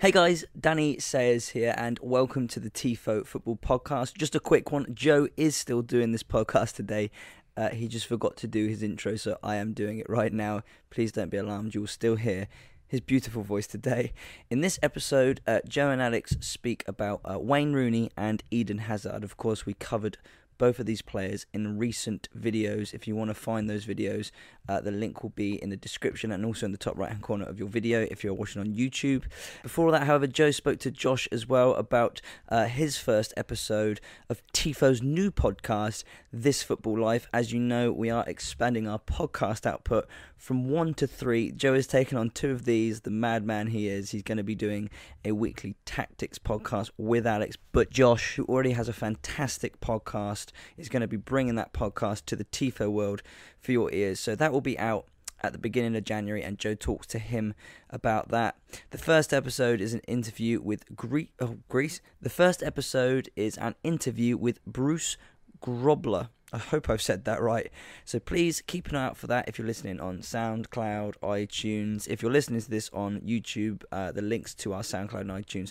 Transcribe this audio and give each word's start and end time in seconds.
Hey 0.00 0.12
guys, 0.12 0.46
Danny 0.58 0.98
Sayers 0.98 1.50
here, 1.50 1.74
and 1.76 1.98
welcome 2.02 2.48
to 2.48 2.58
the 2.58 2.70
TIFO 2.70 3.26
Football 3.26 3.58
Podcast. 3.58 4.16
Just 4.16 4.34
a 4.34 4.40
quick 4.40 4.72
one. 4.72 4.86
Joe 4.94 5.28
is 5.36 5.54
still 5.54 5.82
doing 5.82 6.10
this 6.12 6.22
podcast 6.22 6.74
today. 6.74 7.10
Uh, 7.54 7.68
he 7.68 7.86
just 7.86 8.06
forgot 8.06 8.34
to 8.38 8.46
do 8.46 8.66
his 8.66 8.82
intro, 8.82 9.16
so 9.16 9.36
I 9.42 9.56
am 9.56 9.74
doing 9.74 9.98
it 9.98 10.08
right 10.08 10.32
now. 10.32 10.62
Please 10.88 11.12
don't 11.12 11.28
be 11.28 11.36
alarmed, 11.36 11.74
you'll 11.74 11.86
still 11.86 12.16
hear 12.16 12.48
his 12.88 13.02
beautiful 13.02 13.42
voice 13.42 13.66
today. 13.66 14.14
In 14.48 14.62
this 14.62 14.78
episode, 14.82 15.42
uh, 15.46 15.60
Joe 15.68 15.90
and 15.90 16.00
Alex 16.00 16.34
speak 16.40 16.82
about 16.86 17.20
uh, 17.22 17.38
Wayne 17.38 17.74
Rooney 17.74 18.10
and 18.16 18.42
Eden 18.50 18.78
Hazard. 18.78 19.22
Of 19.22 19.36
course, 19.36 19.66
we 19.66 19.74
covered 19.74 20.16
both 20.60 20.78
of 20.78 20.84
these 20.84 21.00
players 21.00 21.46
in 21.54 21.78
recent 21.78 22.28
videos. 22.38 22.92
If 22.92 23.08
you 23.08 23.16
want 23.16 23.30
to 23.30 23.34
find 23.34 23.68
those 23.68 23.86
videos, 23.86 24.30
uh, 24.68 24.78
the 24.82 24.90
link 24.90 25.22
will 25.22 25.30
be 25.30 25.54
in 25.62 25.70
the 25.70 25.76
description 25.76 26.30
and 26.30 26.44
also 26.44 26.66
in 26.66 26.72
the 26.72 26.78
top 26.78 26.98
right 26.98 27.08
hand 27.08 27.22
corner 27.22 27.46
of 27.46 27.58
your 27.58 27.66
video 27.66 28.06
if 28.10 28.22
you're 28.22 28.34
watching 28.34 28.60
on 28.60 28.74
YouTube. 28.74 29.24
Before 29.62 29.90
that, 29.90 30.06
however, 30.06 30.26
Joe 30.26 30.50
spoke 30.50 30.78
to 30.80 30.90
Josh 30.90 31.26
as 31.32 31.48
well 31.48 31.74
about 31.74 32.20
uh, 32.50 32.66
his 32.66 32.98
first 32.98 33.32
episode 33.38 34.02
of 34.28 34.42
Tifo's 34.52 35.00
new 35.02 35.30
podcast, 35.30 36.04
This 36.30 36.62
Football 36.62 37.00
Life. 37.00 37.26
As 37.32 37.54
you 37.54 37.58
know, 37.58 37.90
we 37.90 38.10
are 38.10 38.24
expanding 38.26 38.86
our 38.86 38.98
podcast 38.98 39.64
output 39.64 40.06
from 40.36 40.68
one 40.68 40.92
to 40.94 41.06
three. 41.06 41.52
Joe 41.52 41.74
has 41.74 41.86
taken 41.86 42.18
on 42.18 42.30
two 42.30 42.50
of 42.50 42.64
these, 42.64 43.00
the 43.00 43.10
madman 43.10 43.68
he 43.68 43.88
is. 43.88 44.10
He's 44.10 44.22
going 44.22 44.38
to 44.38 44.44
be 44.44 44.54
doing 44.54 44.90
a 45.24 45.32
weekly 45.32 45.76
tactics 45.84 46.38
podcast 46.38 46.90
with 46.96 47.26
Alex, 47.26 47.56
but 47.72 47.90
Josh, 47.90 48.36
who 48.36 48.44
already 48.44 48.72
has 48.72 48.88
a 48.88 48.92
fantastic 48.92 49.80
podcast, 49.80 50.49
is 50.76 50.88
going 50.88 51.02
to 51.02 51.08
be 51.08 51.16
bringing 51.16 51.54
that 51.56 51.72
podcast 51.72 52.24
to 52.26 52.36
the 52.36 52.44
Tifo 52.44 52.90
world 52.90 53.22
for 53.58 53.72
your 53.72 53.92
ears. 53.92 54.20
So 54.20 54.34
that 54.34 54.52
will 54.52 54.60
be 54.60 54.78
out 54.78 55.06
at 55.42 55.52
the 55.52 55.58
beginning 55.58 55.96
of 55.96 56.04
January, 56.04 56.42
and 56.42 56.58
Joe 56.58 56.74
talks 56.74 57.06
to 57.08 57.18
him 57.18 57.54
about 57.88 58.28
that. 58.28 58.56
The 58.90 58.98
first 58.98 59.32
episode 59.32 59.80
is 59.80 59.94
an 59.94 60.00
interview 60.00 60.60
with 60.60 60.94
Gre- 60.94 61.32
oh, 61.40 61.56
Greece. 61.68 62.00
The 62.20 62.30
first 62.30 62.62
episode 62.62 63.30
is 63.36 63.56
an 63.56 63.74
interview 63.82 64.36
with 64.36 64.64
Bruce 64.66 65.16
Grobbelaar. 65.62 66.28
I 66.52 66.58
hope 66.58 66.90
I've 66.90 67.02
said 67.02 67.24
that 67.24 67.40
right. 67.40 67.70
So 68.04 68.18
please 68.18 68.60
keep 68.66 68.88
an 68.88 68.96
eye 68.96 69.06
out 69.06 69.16
for 69.16 69.28
that 69.28 69.48
if 69.48 69.56
you're 69.56 69.66
listening 69.66 70.00
on 70.00 70.18
SoundCloud, 70.18 71.14
iTunes. 71.22 72.08
If 72.08 72.22
you're 72.22 72.32
listening 72.32 72.60
to 72.60 72.70
this 72.70 72.90
on 72.92 73.20
YouTube, 73.20 73.84
uh, 73.92 74.10
the 74.10 74.22
links 74.22 74.54
to 74.56 74.72
our 74.72 74.82
SoundCloud 74.82 75.20
and 75.20 75.30
iTunes 75.30 75.70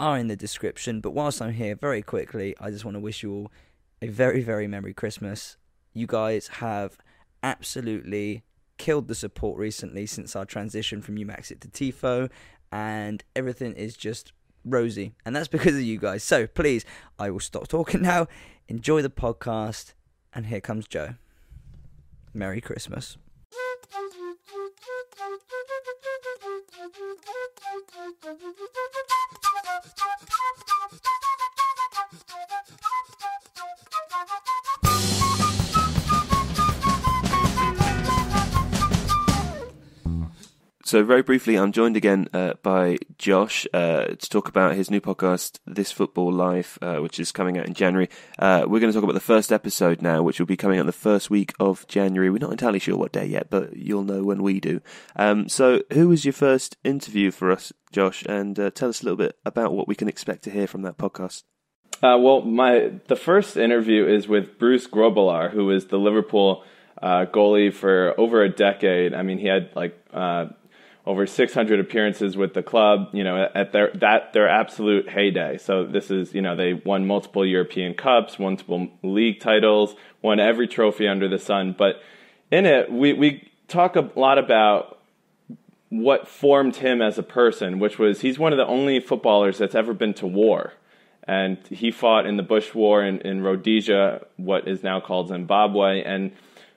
are 0.00 0.18
in 0.18 0.28
the 0.28 0.36
description. 0.36 1.00
But 1.00 1.10
whilst 1.10 1.42
I'm 1.42 1.52
here, 1.52 1.74
very 1.74 2.00
quickly, 2.00 2.54
I 2.58 2.70
just 2.70 2.86
want 2.86 2.94
to 2.94 3.00
wish 3.00 3.22
you 3.22 3.32
all 3.32 3.52
a 4.02 4.08
very, 4.08 4.42
very 4.42 4.66
Merry 4.66 4.94
Christmas. 4.94 5.56
You 5.92 6.06
guys 6.06 6.48
have 6.48 6.98
absolutely 7.42 8.42
killed 8.76 9.08
the 9.08 9.14
support 9.14 9.58
recently 9.58 10.06
since 10.06 10.34
our 10.34 10.44
transition 10.44 11.00
from 11.00 11.16
UMaxit 11.16 11.60
to 11.60 11.68
TIFO, 11.68 12.30
and 12.72 13.22
everything 13.36 13.74
is 13.74 13.96
just 13.96 14.32
rosy. 14.64 15.14
And 15.24 15.34
that's 15.34 15.48
because 15.48 15.74
of 15.74 15.82
you 15.82 15.98
guys. 15.98 16.24
So 16.24 16.46
please, 16.46 16.84
I 17.18 17.30
will 17.30 17.40
stop 17.40 17.68
talking 17.68 18.02
now. 18.02 18.26
Enjoy 18.68 19.02
the 19.02 19.10
podcast, 19.10 19.92
and 20.32 20.46
here 20.46 20.60
comes 20.60 20.86
Joe. 20.86 21.14
Merry 22.32 22.60
Christmas. 22.60 23.16
So, 40.94 41.02
very 41.02 41.22
briefly, 41.22 41.56
I'm 41.56 41.72
joined 41.72 41.96
again 41.96 42.28
uh, 42.32 42.54
by 42.62 42.98
Josh 43.18 43.66
uh, 43.74 44.04
to 44.04 44.28
talk 44.28 44.48
about 44.48 44.76
his 44.76 44.92
new 44.92 45.00
podcast, 45.00 45.58
This 45.66 45.90
Football 45.90 46.30
Life, 46.32 46.78
uh, 46.82 46.98
which 46.98 47.18
is 47.18 47.32
coming 47.32 47.58
out 47.58 47.66
in 47.66 47.74
January. 47.74 48.08
Uh, 48.38 48.64
we're 48.68 48.78
going 48.78 48.92
to 48.92 48.94
talk 48.94 49.02
about 49.02 49.14
the 49.14 49.18
first 49.18 49.50
episode 49.50 50.02
now, 50.02 50.22
which 50.22 50.38
will 50.38 50.46
be 50.46 50.56
coming 50.56 50.78
out 50.78 50.86
the 50.86 50.92
first 50.92 51.30
week 51.30 51.52
of 51.58 51.84
January. 51.88 52.30
We're 52.30 52.38
not 52.38 52.52
entirely 52.52 52.78
sure 52.78 52.96
what 52.96 53.10
day 53.10 53.26
yet, 53.26 53.50
but 53.50 53.76
you'll 53.76 54.04
know 54.04 54.22
when 54.22 54.40
we 54.40 54.60
do. 54.60 54.80
Um, 55.16 55.48
so, 55.48 55.82
who 55.92 56.06
was 56.10 56.24
your 56.24 56.32
first 56.32 56.76
interview 56.84 57.32
for 57.32 57.50
us, 57.50 57.72
Josh? 57.90 58.22
And 58.28 58.56
uh, 58.60 58.70
tell 58.70 58.90
us 58.90 59.00
a 59.00 59.04
little 59.04 59.16
bit 59.16 59.36
about 59.44 59.72
what 59.72 59.88
we 59.88 59.96
can 59.96 60.06
expect 60.06 60.44
to 60.44 60.50
hear 60.50 60.68
from 60.68 60.82
that 60.82 60.96
podcast. 60.96 61.42
Uh, 62.02 62.18
well, 62.18 62.42
my 62.42 62.92
the 63.06 63.16
first 63.16 63.56
interview 63.56 64.06
is 64.06 64.28
with 64.28 64.58
Bruce 64.58 64.86
Grobbelaar, 64.86 65.50
who 65.50 65.66
was 65.66 65.86
the 65.86 65.98
Liverpool 65.98 66.64
goalie 67.02 67.72
for 67.72 68.14
over 68.18 68.42
a 68.42 68.48
decade. 68.48 69.14
I 69.14 69.22
mean, 69.22 69.38
he 69.38 69.46
had 69.46 69.70
like 69.74 69.98
over 71.06 71.26
600 71.26 71.80
appearances 71.80 72.36
with 72.36 72.54
the 72.54 72.62
club, 72.62 73.10
you 73.12 73.24
know, 73.24 73.48
at 73.54 73.72
their 73.72 73.90
that 73.94 74.32
their 74.32 74.48
absolute 74.48 75.08
heyday. 75.08 75.58
So 75.58 75.84
this 75.84 76.10
is, 76.10 76.34
you 76.34 76.40
know, 76.40 76.56
they 76.56 76.72
won 76.74 77.06
multiple 77.06 77.44
European 77.44 77.94
Cups, 77.94 78.38
multiple 78.38 78.88
league 79.02 79.40
titles, 79.40 79.94
won 80.22 80.40
every 80.40 80.66
trophy 80.66 81.06
under 81.06 81.28
the 81.28 81.38
sun. 81.38 81.74
But 81.76 82.00
in 82.50 82.64
it, 82.64 82.90
we 82.90 83.12
we 83.12 83.50
talk 83.68 83.96
a 83.96 84.10
lot 84.16 84.38
about 84.38 84.98
what 85.90 86.26
formed 86.26 86.76
him 86.76 87.02
as 87.02 87.18
a 87.18 87.22
person, 87.22 87.78
which 87.78 87.98
was 87.98 88.22
he's 88.22 88.38
one 88.38 88.52
of 88.52 88.56
the 88.56 88.66
only 88.66 88.98
footballers 88.98 89.58
that's 89.58 89.74
ever 89.74 89.92
been 89.92 90.14
to 90.14 90.26
war. 90.26 90.72
And 91.26 91.58
he 91.68 91.90
fought 91.90 92.26
in 92.26 92.36
the 92.36 92.42
Bush 92.42 92.74
War 92.74 93.02
in, 93.04 93.20
in 93.20 93.42
Rhodesia, 93.42 94.26
what 94.36 94.68
is 94.68 94.82
now 94.82 95.00
called 95.00 95.28
Zimbabwe, 95.28 96.02
and 96.04 96.32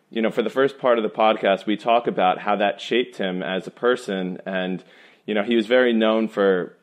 you 0.10 0.22
know, 0.22 0.32
for 0.32 0.42
the 0.42 0.50
first 0.50 0.78
part 0.78 0.98
of 0.98 1.04
the 1.04 1.10
podcast, 1.10 1.66
we 1.66 1.76
talk 1.76 2.08
about 2.08 2.40
how 2.40 2.56
that 2.56 2.80
shaped 2.80 3.18
him 3.18 3.44
as 3.44 3.68
a 3.68 3.72
person. 3.72 4.40
And, 4.46 4.84
you 5.26 5.34
know, 5.34 5.44
he 5.44 5.56
was 5.56 5.68
very 5.68 5.92
known 5.92 6.30
for 6.30 6.74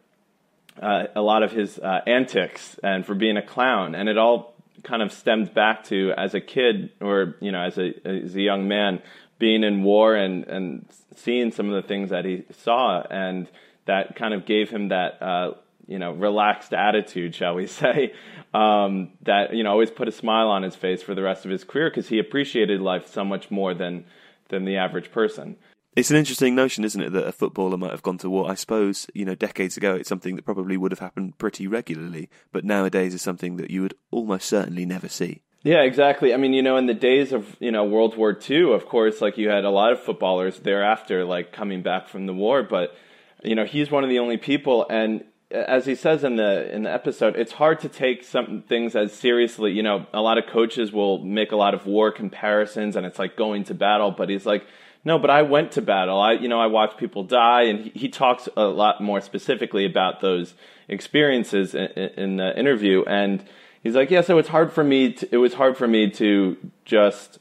uh, 0.81 1.05
a 1.15 1.23
lot 1.23 1.43
of 1.43 1.51
his 1.53 1.79
uh, 1.79 2.01
antics 2.07 2.79
and 2.83 3.07
for 3.07 3.15
being 3.15 3.37
a 3.37 3.43
clown. 3.43 3.95
And 3.95 4.09
it 4.09 4.19
all 4.19 4.55
kind 4.83 5.01
of 5.01 5.11
stemmed 5.11 5.55
back 5.55 5.85
to 5.85 6.13
as 6.17 6.35
a 6.35 6.41
kid 6.41 6.91
or, 7.01 7.37
you 7.41 7.51
know, 7.51 7.63
as 7.63 7.79
a, 7.79 7.95
as 8.07 8.35
a 8.35 8.43
young 8.43 8.69
man 8.69 9.01
being 9.39 9.65
in 9.65 9.83
war 9.83 10.15
and, 10.15 10.45
and 10.45 10.87
seeing 11.17 11.51
some 11.51 11.71
of 11.71 11.83
the 11.83 11.89
things 11.89 12.11
that 12.11 12.27
he 12.27 12.45
saw. 12.59 13.01
And 13.09 13.49
that 13.87 14.17
kind 14.17 14.35
of 14.35 14.45
gave 14.45 14.69
him 14.69 14.89
that, 14.89 15.23
uh, 15.23 15.53
you 15.87 15.99
know, 15.99 16.13
relaxed 16.13 16.73
attitude, 16.73 17.35
shall 17.35 17.55
we 17.55 17.67
say, 17.83 18.13
um, 18.53 19.13
that 19.23 19.55
you 19.55 19.63
know 19.63 19.71
always 19.71 19.91
put 19.91 20.09
a 20.09 20.13
smile 20.13 20.49
on 20.49 20.63
his 20.63 20.77
face 20.77 21.03
for 21.03 21.15
the 21.15 21.23
rest 21.23 21.45
of 21.45 21.51
his 21.51 21.65
career 21.65 21.91
because 21.91 22.09
he 22.09 22.19
appreciated 22.19 22.81
life 22.81 23.07
so 23.09 23.25
much 23.25 23.51
more 23.51 23.75
than 23.75 24.05
than 24.49 24.65
the 24.65 24.77
average 24.77 25.11
person. 25.11 25.57
It's 25.97 26.11
an 26.11 26.17
interesting 26.17 26.57
notion, 26.57 26.85
isn't 26.85 27.01
it, 27.01 27.13
that 27.13 27.27
a 27.27 27.33
footballer 27.33 27.77
might 27.77 27.93
have 27.93 28.03
gone 28.03 28.19
to 28.19 28.31
war. 28.31 28.51
I 28.51 28.55
suppose, 28.55 29.07
you 29.15 29.25
know, 29.25 29.37
decades 29.37 29.77
ago 29.77 29.95
it's 29.95 30.09
something 30.09 30.35
that 30.35 30.45
probably 30.45 30.77
would 30.77 30.91
have 30.91 30.99
happened 30.99 31.39
pretty 31.39 31.69
regularly, 31.69 32.29
but 32.51 32.65
nowadays 32.65 33.15
is 33.15 33.23
something 33.23 33.57
that 33.59 33.71
you 33.71 33.83
would 33.83 33.95
almost 34.11 34.49
certainly 34.49 34.87
never 34.87 35.09
see. 35.09 35.43
Yeah, 35.63 35.83
exactly. 35.83 36.35
I 36.35 36.37
mean, 36.37 36.53
you 36.53 36.63
know, 36.63 36.77
in 36.77 36.87
the 36.87 36.95
days 36.95 37.33
of, 37.33 37.57
you 37.59 37.71
know, 37.71 37.85
World 37.85 38.17
War 38.17 38.39
II, 38.39 38.75
of 38.75 38.87
course, 38.87 39.21
like 39.21 39.39
you 39.39 39.49
had 39.49 39.65
a 39.65 39.71
lot 39.71 39.93
of 39.93 40.01
footballers 40.01 40.59
thereafter, 40.59 41.25
like 41.25 41.53
coming 41.53 41.83
back 41.83 42.09
from 42.09 42.27
the 42.27 42.35
war, 42.35 42.63
but, 42.63 42.95
you 43.43 43.55
know, 43.55 43.65
he's 43.65 43.91
one 43.91 44.05
of 44.05 44.11
the 44.11 44.19
only 44.19 44.37
people. 44.37 44.87
And 44.91 45.25
as 45.55 45.87
he 45.87 45.95
says 45.95 46.25
in 46.25 46.37
the 46.37 46.75
in 46.75 46.83
the 46.83 46.93
episode, 46.93 47.37
it's 47.37 47.53
hard 47.53 47.81
to 47.81 47.89
take 47.89 48.25
some 48.25 48.63
things 48.63 48.97
as 48.97 49.13
seriously. 49.13 49.73
You 49.73 49.83
know, 49.83 50.07
a 50.13 50.21
lot 50.21 50.37
of 50.37 50.47
coaches 50.47 50.93
will 50.93 51.19
make 51.19 51.53
a 51.53 51.57
lot 51.57 51.75
of 51.75 51.87
war 51.87 52.11
comparisons, 52.11 52.97
and 52.97 53.07
it's 53.07 53.19
like 53.19 53.37
going 53.37 53.65
to 53.65 53.75
battle. 53.75 54.11
But 54.11 54.29
he's 54.29 54.45
like, 54.45 54.67
no, 55.05 55.19
but 55.19 55.31
I 55.31 55.43
went 55.43 55.73
to 55.73 55.83
battle. 55.83 56.21
I 56.21 56.33
you 56.33 56.49
know 56.49 56.61
I 56.61 56.67
watched 56.67 56.99
people 56.99 57.23
die, 57.23 57.63
and 57.63 57.81
he, 57.81 57.91
he 57.91 58.09
talks 58.09 58.49
a 58.57 58.65
lot 58.65 59.01
more 59.01 59.21
specifically 59.21 59.87
about 59.87 60.21
those 60.21 60.55
experiences 60.89 61.75
in, 61.75 61.87
in 61.87 62.37
the 62.37 62.59
interview. 62.59 63.05
And 63.05 63.45
he's 63.83 63.95
like, 63.95 64.11
yeah, 64.11 64.23
so 64.23 64.39
it's 64.39 64.49
hard 64.49 64.73
for 64.73 64.83
me. 64.85 65.13
To, 65.13 65.29
it 65.35 65.39
was 65.39 65.55
hard 65.55 65.77
for 65.77 65.87
me 65.87 66.11
to 66.11 66.57
just 66.85 67.39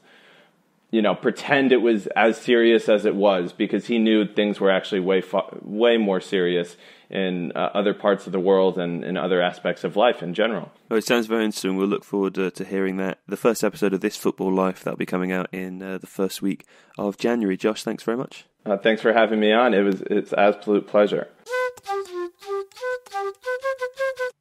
you 0.92 1.02
know, 1.02 1.16
pretend 1.16 1.72
it 1.72 1.82
was 1.82 2.06
as 2.16 2.40
serious 2.40 2.88
as 2.88 3.04
it 3.04 3.16
was 3.16 3.52
because 3.52 3.88
he 3.88 3.98
knew 3.98 4.28
things 4.28 4.60
were 4.60 4.70
actually 4.70 5.00
way 5.00 5.22
far, 5.22 5.48
way 5.64 5.98
more 5.98 6.22
serious 6.22 6.78
in 7.14 7.52
uh, 7.54 7.70
other 7.76 7.94
parts 7.94 8.26
of 8.26 8.32
the 8.34 8.40
world 8.40 8.80
and 8.80 9.04
in 9.04 9.16
other 9.18 9.40
aspects 9.42 9.84
of 9.84 9.96
life 9.96 10.24
in 10.24 10.34
general. 10.34 10.72
Well, 10.90 10.98
it 10.98 11.06
sounds 11.06 11.28
very 11.28 11.46
interesting. 11.46 11.78
We'll 11.78 11.88
look 11.88 12.04
forward 12.04 12.38
uh, 12.40 12.50
to 12.52 12.66
hearing 12.66 12.98
that. 12.98 13.20
The 13.28 13.38
first 13.38 13.64
episode 13.64 13.94
of 13.94 14.02
This 14.02 14.18
Football 14.18 14.52
Life 14.52 14.84
that'll 14.84 14.98
be 14.98 15.06
coming 15.06 15.32
out 15.32 15.48
in 15.52 15.82
uh, 15.84 16.00
the 16.00 16.08
first 16.08 16.42
week 16.42 16.66
of 16.98 17.18
January. 17.18 17.56
Josh, 17.56 17.84
thanks 17.84 18.02
very 18.04 18.18
much. 18.18 18.46
Uh, 18.66 18.78
thanks 18.78 19.02
for 19.02 19.14
having 19.14 19.40
me 19.40 19.54
on. 19.54 19.76
It 19.76 19.82
was 19.82 20.02
it's 20.02 20.34
absolute 20.34 20.88
pleasure. 20.88 21.28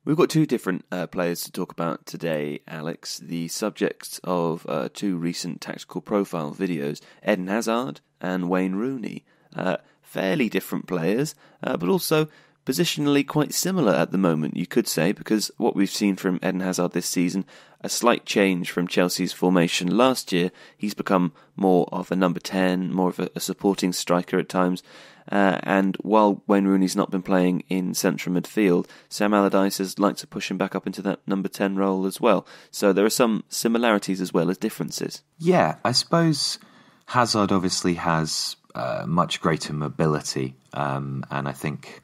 We've 0.04 0.16
got 0.16 0.30
two 0.30 0.46
different 0.46 0.84
uh, 0.90 1.06
players 1.08 1.44
to 1.44 1.52
talk 1.52 1.72
about 1.72 2.06
today, 2.06 2.60
Alex. 2.66 3.18
The 3.18 3.48
subjects 3.48 4.18
of 4.24 4.64
uh, 4.68 4.88
two 4.92 5.16
recent 5.16 5.60
tactical 5.60 6.00
profile 6.00 6.54
videos 6.54 7.02
Eden 7.22 7.48
Hazard 7.48 8.00
and 8.20 8.48
Wayne 8.48 8.76
Rooney. 8.76 9.24
Uh, 9.54 9.76
fairly 10.00 10.48
different 10.48 10.86
players, 10.86 11.34
uh, 11.62 11.76
but 11.76 11.88
also 11.88 12.28
positionally 12.64 13.26
quite 13.26 13.52
similar 13.52 13.92
at 13.92 14.12
the 14.12 14.18
moment, 14.18 14.56
you 14.56 14.66
could 14.66 14.86
say, 14.86 15.12
because 15.12 15.50
what 15.56 15.74
we've 15.74 15.90
seen 15.90 16.16
from 16.16 16.36
Eden 16.36 16.60
Hazard 16.60 16.92
this 16.92 17.06
season, 17.06 17.44
a 17.80 17.88
slight 17.88 18.24
change 18.24 18.70
from 18.70 18.86
Chelsea's 18.86 19.32
formation 19.32 19.96
last 19.96 20.32
year. 20.32 20.52
He's 20.76 20.94
become 20.94 21.32
more 21.56 21.88
of 21.92 22.12
a 22.12 22.16
number 22.16 22.40
10, 22.40 22.92
more 22.92 23.08
of 23.08 23.18
a, 23.18 23.30
a 23.34 23.40
supporting 23.40 23.92
striker 23.92 24.38
at 24.38 24.48
times. 24.48 24.82
Uh, 25.30 25.58
and 25.62 25.96
while 26.00 26.42
Wayne 26.46 26.66
Rooney's 26.66 26.96
not 26.96 27.10
been 27.10 27.22
playing 27.22 27.62
in 27.68 27.94
central 27.94 28.34
midfield, 28.34 28.86
Sam 29.08 29.34
Allardyce 29.34 29.78
has 29.78 29.98
liked 29.98 30.18
to 30.18 30.26
push 30.26 30.50
him 30.50 30.58
back 30.58 30.74
up 30.74 30.86
into 30.86 31.02
that 31.02 31.20
number 31.26 31.48
10 31.48 31.76
role 31.76 32.06
as 32.06 32.20
well. 32.20 32.46
So 32.70 32.92
there 32.92 33.04
are 33.04 33.10
some 33.10 33.44
similarities 33.48 34.20
as 34.20 34.32
well 34.32 34.50
as 34.50 34.58
differences. 34.58 35.22
Yeah, 35.38 35.76
I 35.84 35.92
suppose 35.92 36.58
Hazard 37.06 37.52
obviously 37.52 37.94
has 37.94 38.56
uh, 38.74 39.04
much 39.06 39.40
greater 39.40 39.72
mobility, 39.72 40.54
um, 40.72 41.24
and 41.30 41.46
I 41.46 41.52
think 41.52 42.02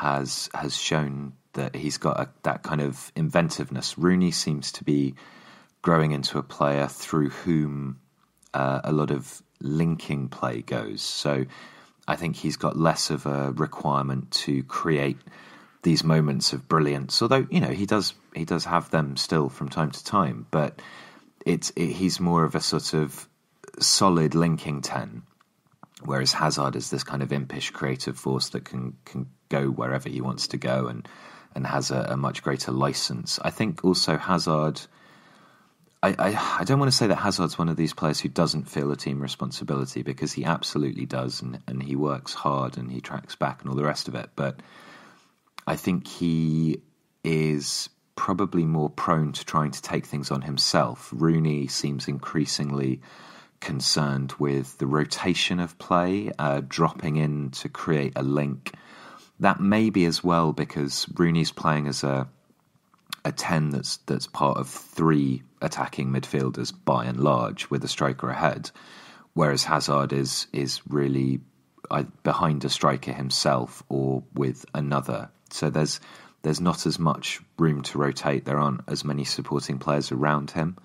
has 0.00 0.48
has 0.54 0.74
shown 0.74 1.34
that 1.52 1.74
he's 1.74 1.98
got 1.98 2.18
a, 2.18 2.28
that 2.42 2.62
kind 2.62 2.80
of 2.80 3.12
inventiveness. 3.14 3.98
Rooney 3.98 4.30
seems 4.30 4.72
to 4.72 4.84
be 4.84 5.14
growing 5.82 6.12
into 6.12 6.38
a 6.38 6.42
player 6.42 6.86
through 6.86 7.28
whom 7.28 8.00
uh, 8.54 8.80
a 8.84 8.92
lot 8.92 9.10
of 9.10 9.42
linking 9.60 10.28
play 10.28 10.62
goes. 10.62 11.02
So 11.02 11.44
I 12.08 12.16
think 12.16 12.36
he's 12.36 12.56
got 12.56 12.78
less 12.78 13.10
of 13.10 13.26
a 13.26 13.52
requirement 13.52 14.30
to 14.44 14.62
create 14.62 15.18
these 15.82 16.02
moments 16.02 16.54
of 16.54 16.66
brilliance. 16.66 17.20
Although 17.20 17.46
you 17.50 17.60
know 17.60 17.68
he 17.68 17.84
does 17.84 18.14
he 18.34 18.46
does 18.46 18.64
have 18.64 18.90
them 18.90 19.18
still 19.18 19.50
from 19.50 19.68
time 19.68 19.90
to 19.90 20.02
time, 20.02 20.46
but 20.50 20.80
it's 21.44 21.72
it, 21.76 21.92
he's 21.92 22.20
more 22.20 22.44
of 22.44 22.54
a 22.54 22.60
sort 22.60 22.94
of 22.94 23.28
solid 23.78 24.34
linking 24.34 24.80
ten 24.80 25.24
whereas 26.02 26.32
Hazard 26.32 26.76
is 26.76 26.88
this 26.88 27.04
kind 27.04 27.22
of 27.22 27.30
impish 27.30 27.70
creative 27.70 28.16
force 28.18 28.48
that 28.50 28.64
can 28.64 28.96
can 29.04 29.26
go 29.50 29.66
wherever 29.66 30.08
he 30.08 30.22
wants 30.22 30.48
to 30.48 30.56
go 30.56 30.86
and 30.86 31.06
and 31.54 31.66
has 31.66 31.90
a, 31.90 32.06
a 32.10 32.16
much 32.16 32.42
greater 32.42 32.72
license. 32.72 33.38
I 33.42 33.50
think 33.50 33.84
also 33.84 34.16
Hazard. 34.16 34.80
I, 36.02 36.14
I, 36.18 36.56
I, 36.60 36.64
don't 36.64 36.78
want 36.78 36.90
to 36.90 36.96
say 36.96 37.08
that 37.08 37.16
Hazard's 37.16 37.58
one 37.58 37.68
of 37.68 37.76
these 37.76 37.92
players 37.92 38.18
who 38.18 38.30
doesn't 38.30 38.70
feel 38.70 38.90
a 38.90 38.96
team 38.96 39.20
responsibility 39.20 40.02
because 40.02 40.32
he 40.32 40.46
absolutely 40.46 41.04
does 41.04 41.42
and, 41.42 41.60
and 41.66 41.82
he 41.82 41.94
works 41.94 42.32
hard 42.32 42.78
and 42.78 42.90
he 42.90 43.02
tracks 43.02 43.34
back 43.34 43.60
and 43.60 43.68
all 43.68 43.76
the 43.76 43.84
rest 43.84 44.08
of 44.08 44.14
it. 44.14 44.30
But 44.34 44.60
I 45.66 45.76
think 45.76 46.08
he 46.08 46.80
is 47.22 47.90
probably 48.16 48.64
more 48.64 48.88
prone 48.88 49.32
to 49.32 49.44
trying 49.44 49.72
to 49.72 49.82
take 49.82 50.06
things 50.06 50.30
on 50.30 50.42
himself. 50.42 51.10
Rooney 51.14 51.68
seems 51.68 52.08
increasingly 52.08 53.00
concerned 53.60 54.32
with 54.38 54.78
the 54.78 54.86
rotation 54.86 55.60
of 55.60 55.78
play, 55.78 56.30
uh, 56.38 56.62
dropping 56.66 57.16
in 57.16 57.50
to 57.50 57.68
create 57.68 58.12
a 58.16 58.22
link. 58.22 58.72
That 59.40 59.60
may 59.60 59.90
be 59.90 60.04
as 60.04 60.22
well 60.22 60.52
because 60.52 61.06
Rooney's 61.14 61.52
playing 61.52 61.86
as 61.88 62.04
a 62.04 62.28
a 63.24 63.32
ten 63.32 63.70
that's 63.70 63.98
that's 64.06 64.26
part 64.26 64.56
of 64.58 64.68
three 64.68 65.42
attacking 65.60 66.10
midfielders 66.10 66.72
by 66.84 67.04
and 67.04 67.20
large, 67.20 67.68
with 67.70 67.84
a 67.84 67.88
striker 67.88 68.30
ahead, 68.30 68.70
whereas 69.34 69.64
Hazard 69.64 70.12
is 70.12 70.46
is 70.52 70.80
really 70.88 71.40
uh, 71.90 72.04
behind 72.22 72.64
a 72.64 72.68
striker 72.68 73.12
himself 73.12 73.82
or 73.88 74.22
with 74.34 74.64
another. 74.74 75.30
So 75.50 75.70
there's 75.70 76.00
there's 76.42 76.60
not 76.60 76.86
as 76.86 76.98
much 76.98 77.40
room 77.58 77.82
to 77.82 77.98
rotate. 77.98 78.44
There 78.44 78.58
aren't 78.58 78.82
as 78.88 79.04
many 79.04 79.24
supporting 79.24 79.78
players 79.78 80.12
around 80.12 80.50
him. 80.52 80.76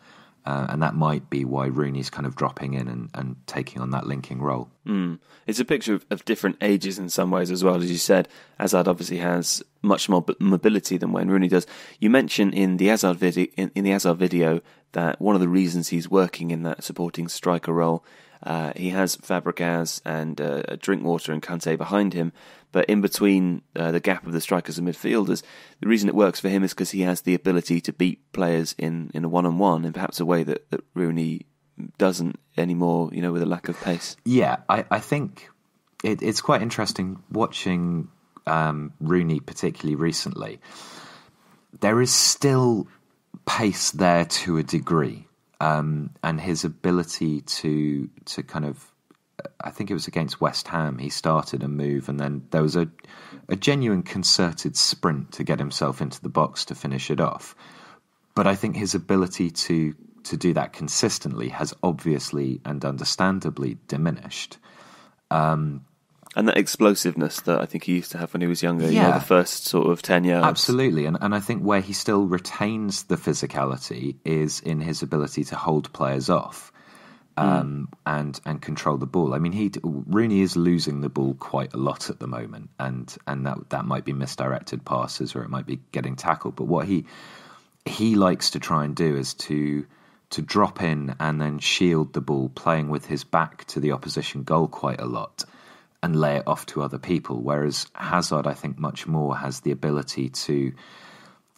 Uh, 0.45 0.67
and 0.69 0.83
that 0.83 0.93
might 0.93 1.27
be 1.29 1.43
why 1.43 1.65
Rooney's 1.65 2.11
kind 2.11 2.27
of 2.27 2.35
dropping 2.35 2.75
in 2.75 2.87
and, 2.87 3.09
and 3.15 3.35
taking 3.47 3.81
on 3.81 3.89
that 3.89 4.05
linking 4.05 4.41
role. 4.41 4.69
Mm. 4.85 5.17
It's 5.47 5.59
a 5.59 5.65
picture 5.65 5.95
of, 5.95 6.05
of, 6.11 6.23
different 6.23 6.57
ages 6.61 6.99
in 6.99 7.09
some 7.09 7.31
ways 7.31 7.49
as 7.49 7.63
well. 7.63 7.75
As 7.75 7.89
you 7.89 7.97
said, 7.97 8.27
Hazard 8.59 8.87
obviously 8.87 9.17
has 9.17 9.63
much 9.81 10.07
more 10.07 10.23
mobility 10.39 10.97
than 10.97 11.11
Wayne 11.11 11.29
Rooney 11.29 11.47
does. 11.47 11.65
You 11.99 12.11
mentioned 12.11 12.53
in 12.53 12.77
the 12.77 12.87
Hazard 12.87 13.17
video, 13.17 13.47
in, 13.57 13.71
in 13.73 13.83
the 13.85 13.89
Hazard 13.89 14.17
video 14.17 14.61
that 14.91 15.19
one 15.19 15.33
of 15.33 15.41
the 15.41 15.49
reasons 15.49 15.87
he's 15.87 16.11
working 16.11 16.51
in 16.51 16.61
that 16.61 16.83
supporting 16.83 17.27
striker 17.27 17.73
role 17.73 18.05
uh, 18.45 18.71
he 18.75 18.89
has 18.89 19.17
Fabregas 19.17 20.01
and 20.05 20.39
uh, 20.39 20.61
Drinkwater 20.79 21.33
and 21.33 21.41
Kante 21.41 21.77
behind 21.77 22.13
him, 22.13 22.31
but 22.71 22.85
in 22.85 23.01
between 23.01 23.63
uh, 23.75 23.91
the 23.91 23.99
gap 23.99 24.27
of 24.27 24.33
the 24.33 24.41
strikers 24.41 24.77
and 24.77 24.87
midfielders, 24.87 25.41
the 25.81 25.87
reason 25.87 26.09
it 26.09 26.15
works 26.15 26.39
for 26.39 26.49
him 26.49 26.63
is 26.63 26.73
because 26.73 26.91
he 26.91 27.01
has 27.01 27.21
the 27.21 27.33
ability 27.33 27.81
to 27.81 27.93
beat 27.93 28.31
players 28.33 28.75
in, 28.77 29.09
in 29.13 29.23
a 29.23 29.29
one 29.29 29.45
on 29.45 29.57
one 29.57 29.83
in 29.83 29.93
perhaps 29.93 30.19
a 30.19 30.25
way 30.25 30.43
that, 30.43 30.69
that 30.69 30.81
Rooney 30.93 31.47
doesn't 31.97 32.39
anymore, 32.55 33.09
you 33.11 33.21
know, 33.21 33.31
with 33.33 33.41
a 33.41 33.47
lack 33.47 33.67
of 33.67 33.79
pace. 33.81 34.15
Yeah, 34.25 34.57
I, 34.69 34.85
I 34.91 34.99
think 34.99 35.49
it, 36.03 36.21
it's 36.21 36.41
quite 36.41 36.61
interesting 36.61 37.23
watching 37.31 38.09
um, 38.45 38.93
Rooney, 38.99 39.39
particularly 39.39 39.95
recently. 39.95 40.59
There 41.79 41.99
is 41.99 42.13
still 42.13 42.87
pace 43.45 43.91
there 43.91 44.25
to 44.25 44.57
a 44.57 44.63
degree 44.63 45.27
um, 45.59 46.11
and 46.23 46.39
his 46.39 46.63
ability 46.65 47.41
to 47.41 48.09
to 48.25 48.43
kind 48.43 48.65
of 48.65 48.91
I 49.61 49.69
think 49.69 49.91
it 49.91 49.93
was 49.93 50.07
against 50.07 50.41
West 50.41 50.67
Ham. 50.69 50.97
He 50.97 51.09
started 51.09 51.63
a 51.63 51.67
move, 51.67 52.09
and 52.09 52.19
then 52.19 52.47
there 52.51 52.61
was 52.61 52.75
a 52.75 52.89
a 53.47 53.55
genuine 53.55 54.03
concerted 54.03 54.75
sprint 54.75 55.33
to 55.33 55.43
get 55.43 55.59
himself 55.59 56.01
into 56.01 56.21
the 56.21 56.29
box 56.29 56.65
to 56.65 56.75
finish 56.75 57.11
it 57.11 57.19
off. 57.19 57.55
But 58.33 58.47
I 58.47 58.55
think 58.55 58.75
his 58.75 58.95
ability 58.95 59.51
to 59.51 59.95
to 60.23 60.37
do 60.37 60.53
that 60.53 60.73
consistently 60.73 61.49
has 61.49 61.73
obviously 61.83 62.59
and 62.65 62.83
understandably 62.83 63.77
diminished. 63.87 64.57
Um, 65.29 65.85
and 66.35 66.49
that 66.49 66.57
explosiveness 66.57 67.39
that 67.41 67.61
I 67.61 67.65
think 67.65 67.85
he 67.85 67.93
used 67.93 68.11
to 68.11 68.17
have 68.17 68.33
when 68.33 68.41
he 68.41 68.47
was 68.47 68.61
younger. 68.61 68.85
Yeah, 68.85 68.91
you 68.91 69.07
know, 69.07 69.13
the 69.13 69.25
first 69.25 69.65
sort 69.65 69.87
of 69.87 70.01
ten 70.01 70.23
yards. 70.23 70.45
Absolutely, 70.45 71.05
and 71.05 71.17
and 71.21 71.33
I 71.33 71.39
think 71.39 71.63
where 71.63 71.81
he 71.81 71.93
still 71.93 72.25
retains 72.25 73.03
the 73.03 73.15
physicality 73.15 74.15
is 74.25 74.59
in 74.59 74.81
his 74.81 75.01
ability 75.01 75.45
to 75.45 75.55
hold 75.55 75.91
players 75.93 76.29
off. 76.29 76.71
Um, 77.37 77.89
mm. 77.91 77.97
and 78.05 78.39
and 78.45 78.61
control 78.61 78.95
the 78.95 79.05
ball. 79.05 79.33
I 79.33 79.39
mean, 79.39 79.51
he 79.51 79.69
Rooney 79.83 80.39
is 80.39 80.55
losing 80.55 81.01
the 81.01 81.09
ball 81.09 81.33
quite 81.33 81.73
a 81.73 81.77
lot 81.77 82.09
at 82.09 82.19
the 82.19 82.27
moment, 82.27 82.69
and 82.79 83.13
and 83.27 83.45
that 83.45 83.71
that 83.71 83.83
might 83.83 84.05
be 84.05 84.13
misdirected 84.13 84.85
passes 84.85 85.35
or 85.35 85.43
it 85.43 85.49
might 85.49 85.65
be 85.65 85.81
getting 85.91 86.15
tackled. 86.15 86.55
But 86.55 86.67
what 86.67 86.87
he 86.87 87.05
he 87.83 88.15
likes 88.15 88.51
to 88.51 88.59
try 88.59 88.85
and 88.85 88.95
do 88.95 89.17
is 89.17 89.33
to 89.33 89.85
to 90.29 90.41
drop 90.41 90.81
in 90.81 91.15
and 91.19 91.41
then 91.41 91.59
shield 91.59 92.13
the 92.13 92.21
ball, 92.21 92.49
playing 92.55 92.87
with 92.87 93.05
his 93.05 93.25
back 93.25 93.65
to 93.65 93.81
the 93.81 93.91
opposition 93.91 94.43
goal 94.43 94.69
quite 94.69 95.01
a 95.01 95.05
lot 95.05 95.43
and 96.05 96.15
lay 96.15 96.35
it 96.35 96.43
off 96.45 96.67
to 96.67 96.83
other 96.83 96.99
people. 96.99 97.41
Whereas 97.41 97.87
Hazard, 97.95 98.45
I 98.45 98.53
think, 98.53 98.77
much 98.77 99.07
more 99.07 99.35
has 99.35 99.61
the 99.61 99.71
ability 99.71 100.29
to 100.29 100.71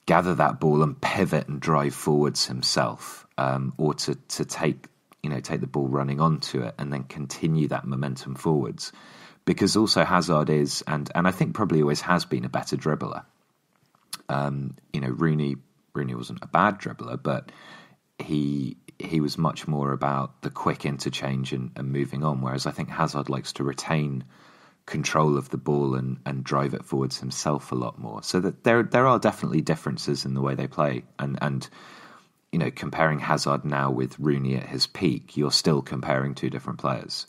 gather 0.06 0.36
that 0.36 0.62
ball 0.62 0.84
and 0.84 1.00
pivot 1.02 1.50
and 1.50 1.60
drive 1.60 1.94
forwards 1.94 2.46
himself, 2.46 3.28
um, 3.38 3.74
or 3.78 3.94
to 3.94 4.16
to 4.16 4.46
take 4.46 4.88
you 5.22 5.30
know 5.30 5.42
take 5.42 5.60
the 5.60 5.68
ball 5.68 5.90
running 5.90 6.22
onto 6.22 6.62
it 6.62 6.76
and 6.78 6.94
then 6.94 7.04
continue 7.04 7.68
that 7.68 7.86
momentum 7.86 8.36
forwards. 8.36 8.94
Because 9.44 9.76
also 9.76 10.06
Hazard 10.06 10.50
is 10.50 10.82
and 10.88 11.12
and 11.14 11.28
I 11.28 11.32
think 11.32 11.54
probably 11.54 11.82
always 11.82 12.02
has 12.02 12.24
been 12.24 12.46
a 12.46 12.50
better 12.50 12.78
dribbler. 12.78 13.26
Um, 14.30 14.78
you 14.94 15.02
know, 15.02 15.10
Rooney 15.10 15.58
Rooney 15.94 16.16
wasn't 16.16 16.40
a 16.42 16.48
bad 16.48 16.80
dribbler, 16.80 17.22
but 17.22 17.52
he 18.18 18.78
he 19.00 19.22
was 19.22 19.38
much 19.38 19.68
more 19.68 19.92
about 19.92 20.42
the 20.42 20.50
quick 20.50 20.86
interchange 20.86 21.54
and, 21.54 21.72
and, 21.76 21.92
moving 21.92 22.24
on. 22.24 22.42
Whereas 22.42 22.66
I 22.66 22.72
think 22.72 22.90
Hazard 22.90 23.30
likes 23.30 23.54
to 23.54 23.64
retain 23.64 24.24
control 24.86 25.38
of 25.38 25.50
the 25.50 25.58
ball 25.58 25.96
and, 25.96 26.18
and 26.26 26.44
drive 26.44 26.74
it 26.74 26.86
forwards 26.86 27.20
himself 27.20 27.72
a 27.72 27.76
lot 27.76 28.00
more. 28.00 28.24
So 28.24 28.40
that 28.40 28.64
there 28.64 28.84
there 28.84 29.08
are 29.08 29.20
definitely 29.20 29.62
differences 29.62 30.26
in 30.26 30.34
the 30.34 30.42
way 30.42 30.56
they 30.56 30.68
play. 30.68 31.04
And 31.20 31.38
and 31.42 31.68
you 32.52 32.60
know, 32.60 32.72
comparing 32.72 33.20
Hazard 33.20 33.66
now 33.66 33.92
with 33.92 34.18
Rooney 34.20 34.56
at 34.56 34.68
his 34.68 34.88
peak, 34.88 35.36
you're 35.36 35.52
still 35.52 35.82
comparing 35.82 36.34
two 36.34 36.50
different 36.50 36.80
players. 36.80 37.28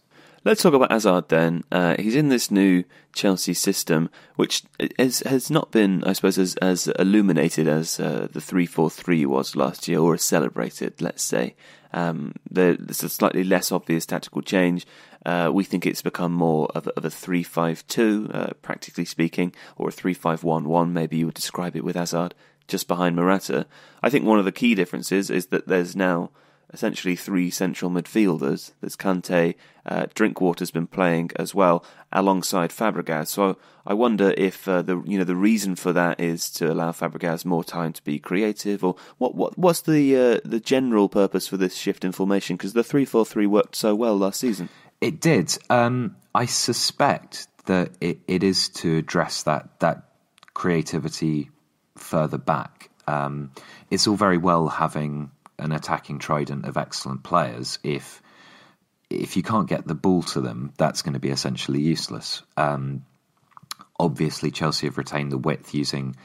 Let's 0.49 0.63
talk 0.63 0.73
about 0.73 0.91
Hazard 0.91 1.29
then. 1.29 1.63
Uh, 1.71 1.95
he's 1.99 2.17
in 2.17 2.31
this 2.31 2.51
new 2.51 2.85
Chelsea 3.13 3.53
system, 3.53 4.09
which 4.37 4.63
has, 4.99 5.21
has 5.27 5.51
not 5.51 5.71
been, 5.73 6.03
I 6.05 6.15
suppose, 6.15 6.39
as, 6.39 6.57
as 6.57 6.89
illuminated 6.99 7.69
as 7.69 8.01
uh, 8.01 8.29
the 8.33 8.41
3 8.41 8.65
4 8.65 8.89
3 8.89 9.27
was 9.27 9.57
last 9.57 9.89
year, 9.89 9.99
or 9.99 10.15
as 10.15 10.23
celebrated, 10.23 11.03
let's 11.03 11.23
say. 11.23 11.55
Um, 11.93 12.33
there's 12.51 13.03
a 13.03 13.11
slightly 13.11 13.45
less 13.45 13.71
obvious 13.71 14.07
tactical 14.07 14.41
change. 14.41 14.87
Uh, 15.27 15.51
we 15.53 15.65
think 15.65 15.85
it's 15.85 16.01
become 16.01 16.33
more 16.33 16.69
of 16.75 16.87
a, 16.87 16.93
of 16.97 17.05
a 17.05 17.11
3 17.11 17.43
5 17.43 17.87
2, 17.87 18.31
uh, 18.33 18.47
practically 18.63 19.05
speaking, 19.05 19.55
or 19.77 19.91
a 19.91 19.93
3 19.93 20.15
5 20.15 20.45
1 20.45 20.67
1, 20.67 20.93
maybe 20.95 21.19
you 21.19 21.27
would 21.27 21.35
describe 21.35 21.77
it 21.77 21.85
with 21.85 21.95
Hazard 21.95 22.35
just 22.67 22.89
behind 22.89 23.17
Morata. 23.17 23.67
I 24.03 24.09
think 24.09 24.25
one 24.25 24.39
of 24.39 24.47
the 24.47 24.53
key 24.53 24.75
differences 24.75 25.29
is 25.29 25.49
that 25.49 25.69
there's 25.69 25.95
now 25.95 26.31
essentially 26.73 27.17
three 27.17 27.51
central 27.51 27.91
midfielders. 27.91 28.73
There's 28.81 28.97
Kante, 28.97 29.55
uh, 29.87 30.07
Drinkwater's 30.15 30.71
been 30.71 30.87
playing 30.87 31.31
as 31.37 31.55
well 31.55 31.85
alongside 32.13 32.71
Fabregas. 32.71 33.29
So 33.29 33.57
I 33.87 33.95
wonder 33.95 34.35
if 34.37 34.69
uh, 34.69 34.83
the 34.83 35.03
you 35.07 35.19
know 35.19 35.25
the 35.25 35.37
reason 35.37 35.77
for 35.77 35.93
that 35.93 36.21
is 36.21 36.51
to 36.53 36.71
allow 36.71 36.93
Fabregas 36.93 37.45
more 37.45 37.65
time 37.65 37.93
to 37.95 38.05
be 38.05 38.19
creative, 38.19 38.85
or 38.85 38.97
what 39.19 39.35
what 39.35 39.57
what's 39.59 39.83
the 39.83 40.17
uh, 40.17 40.41
the 40.45 40.61
general 40.61 41.09
purpose 41.09 41.49
for 41.49 41.57
this 41.57 41.77
shift 41.77 42.05
in 42.05 42.13
formation? 42.13 42.57
Because 42.57 42.75
the 42.75 42.85
three 42.85 43.05
four 43.05 43.25
three 43.25 43.47
worked 43.47 43.77
so 43.77 43.95
well 43.95 44.17
last 44.17 44.41
season. 44.41 44.69
It 45.01 45.21
did. 45.21 45.57
Um, 45.71 46.17
I 46.35 46.47
suspect 46.47 47.47
that 47.67 47.91
it, 48.01 48.19
it 48.27 48.43
is 48.43 48.69
to 48.71 48.99
address 48.99 49.45
that 49.45 49.81
that 49.81 50.03
creativity 50.55 51.51
further 51.97 52.39
back. 52.39 52.91
Um, 53.07 53.53
it's 53.91 54.07
all 54.07 54.17
very 54.17 54.37
well 54.37 54.69
having 54.69 55.31
an 55.59 55.73
attacking 55.73 56.19
trident 56.19 56.65
of 56.65 56.77
excellent 56.77 57.23
players 57.23 57.79
if 57.83 58.23
if 59.11 59.37
you 59.37 59.43
can't 59.43 59.69
get 59.69 59.87
the 59.87 59.95
ball 59.95 60.23
to 60.23 60.41
them, 60.41 60.73
that's 60.77 61.03
going 61.03 61.15
to 61.15 61.19
be 61.19 61.31
essentially 61.31 61.81
useless. 61.81 62.43
Um, 62.57 63.07
obviously, 63.99 64.51
Chelsea 64.51 64.87
have 64.87 64.99
retained 64.99 65.33
the 65.33 65.39
width 65.39 65.75
using 65.75 66.17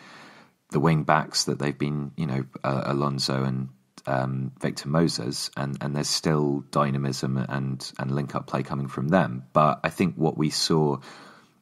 the 0.72 0.80
wing 0.80 1.04
backs 1.04 1.46
that 1.46 1.60
they've 1.60 1.78
been, 1.78 2.12
you 2.18 2.26
know, 2.26 2.44
uh, 2.64 2.82
Alonso 2.86 3.44
and 3.44 3.70
um, 4.06 4.52
Victor 4.60 4.90
Moses, 4.90 5.50
and, 5.56 5.78
and 5.80 5.96
there's 5.96 6.10
still 6.10 6.66
dynamism 6.72 7.38
and, 7.38 7.90
and 7.98 8.12
link 8.12 8.36
up 8.36 8.48
play 8.48 8.64
coming 8.64 8.88
from 8.88 9.08
them. 9.08 9.46
But 9.54 9.80
I 9.84 9.90
think 9.90 10.16
what 10.16 10.38
we 10.38 10.50
saw, 10.50 10.98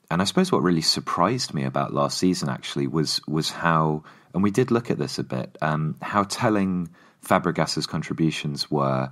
and 0.09 0.21
I 0.21 0.25
suppose 0.25 0.51
what 0.51 0.63
really 0.63 0.81
surprised 0.81 1.53
me 1.53 1.65
about 1.65 1.93
last 1.93 2.17
season 2.17 2.49
actually 2.49 2.87
was 2.87 3.21
was 3.27 3.51
how, 3.51 4.03
and 4.33 4.41
we 4.41 4.49
did 4.49 4.71
look 4.71 4.89
at 4.89 4.97
this 4.97 5.19
a 5.19 5.23
bit, 5.23 5.55
um, 5.61 5.97
how 6.01 6.23
telling 6.23 6.89
Fabregas's 7.21 7.85
contributions 7.85 8.69
were 8.69 9.11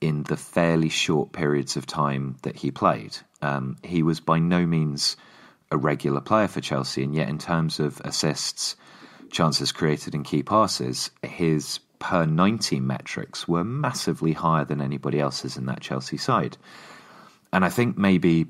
in 0.00 0.24
the 0.24 0.36
fairly 0.36 0.88
short 0.88 1.32
periods 1.32 1.76
of 1.76 1.86
time 1.86 2.36
that 2.42 2.56
he 2.56 2.70
played. 2.70 3.16
Um, 3.40 3.76
he 3.84 4.02
was 4.02 4.20
by 4.20 4.38
no 4.38 4.66
means 4.66 5.16
a 5.70 5.76
regular 5.76 6.20
player 6.20 6.48
for 6.48 6.60
Chelsea, 6.60 7.02
and 7.02 7.14
yet 7.14 7.28
in 7.28 7.38
terms 7.38 7.80
of 7.80 8.00
assists, 8.04 8.76
chances 9.30 9.72
created, 9.72 10.14
and 10.14 10.24
key 10.24 10.42
passes, 10.42 11.10
his 11.22 11.78
per 11.98 12.26
90 12.26 12.80
metrics 12.80 13.46
were 13.46 13.64
massively 13.64 14.32
higher 14.32 14.64
than 14.64 14.80
anybody 14.80 15.20
else's 15.20 15.56
in 15.56 15.66
that 15.66 15.80
Chelsea 15.80 16.16
side. 16.16 16.56
And 17.52 17.64
I 17.64 17.68
think 17.68 17.96
maybe, 17.96 18.46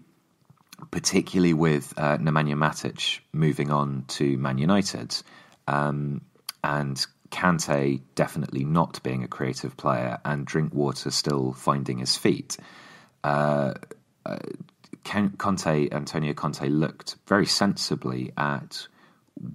particularly 0.91 1.55
with 1.55 1.93
uh, 1.97 2.17
Nemanja 2.17 2.55
Matic 2.55 3.21
moving 3.33 3.71
on 3.71 4.05
to 4.09 4.39
Man 4.39 4.59
United, 4.59 5.15
um, 5.69 6.23
and 6.65 7.05
Kante 7.33 8.03
definitely 8.15 8.65
not 8.65 9.03
being 9.03 9.25
a 9.25 9.29
creative 9.29 9.77
player, 9.77 10.19
and 10.25 10.47
Drinkwater 10.47 11.11
still 11.11 11.53
finding 11.55 11.99
his 11.99 12.17
feet. 12.17 12.59
Uh, 13.25 13.75
uh, 14.25 14.39
Conte, 15.05 15.89
Antonio 15.91 16.35
Conte, 16.35 16.69
looked 16.69 17.17
very 17.27 17.47
sensibly 17.47 18.33
at 18.37 18.87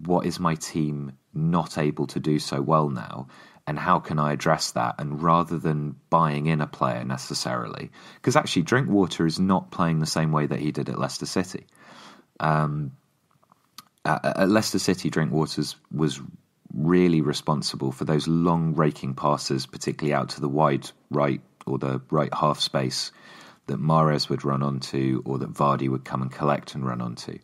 what 0.05 0.25
is 0.25 0.39
my 0.39 0.55
team 0.55 1.13
not 1.33 1.77
able 1.77 2.07
to 2.07 2.19
do 2.19 2.39
so 2.39 2.61
well 2.61 2.89
now, 2.89 3.27
and 3.67 3.77
how 3.77 3.99
can 3.99 4.17
I 4.17 4.33
address 4.33 4.71
that? 4.71 4.95
And 4.97 5.21
rather 5.21 5.57
than 5.57 5.95
buying 6.09 6.47
in 6.47 6.61
a 6.61 6.67
player 6.67 7.05
necessarily, 7.05 7.91
because 8.15 8.35
actually 8.35 8.63
Drinkwater 8.63 9.25
is 9.25 9.39
not 9.39 9.71
playing 9.71 9.99
the 9.99 10.05
same 10.05 10.31
way 10.31 10.47
that 10.47 10.59
he 10.59 10.71
did 10.71 10.89
at 10.89 10.99
Leicester 10.99 11.27
City. 11.27 11.67
Um, 12.39 12.93
at, 14.03 14.25
at 14.25 14.49
Leicester 14.49 14.79
City, 14.79 15.09
Drinkwater 15.09 15.63
was 15.91 16.21
really 16.73 17.21
responsible 17.21 17.91
for 17.91 18.05
those 18.05 18.27
long 18.27 18.75
raking 18.75 19.15
passes, 19.15 19.65
particularly 19.65 20.13
out 20.13 20.29
to 20.29 20.41
the 20.41 20.49
wide 20.49 20.89
right 21.09 21.41
or 21.65 21.77
the 21.77 22.01
right 22.09 22.33
half 22.33 22.59
space 22.59 23.11
that 23.67 23.79
Mahrez 23.79 24.29
would 24.29 24.45
run 24.45 24.63
onto 24.63 25.21
or 25.25 25.37
that 25.39 25.53
Vardy 25.53 25.89
would 25.89 26.05
come 26.05 26.21
and 26.21 26.31
collect 26.31 26.75
and 26.75 26.85
run 26.85 27.01
onto. 27.01 27.37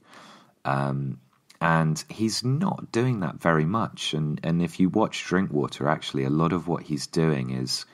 Um, 0.65 1.19
and 1.61 2.03
he's 2.09 2.43
not 2.43 2.91
doing 2.91 3.21
that 3.21 3.35
very 3.35 3.65
much. 3.65 4.13
And 4.13 4.39
and 4.43 4.61
if 4.61 4.79
you 4.79 4.89
watch 4.89 5.23
Drinkwater, 5.23 5.87
actually, 5.87 6.25
a 6.25 6.29
lot 6.29 6.51
of 6.51 6.67
what 6.67 6.83
he's 6.83 7.07
doing 7.07 7.51
is 7.51 7.85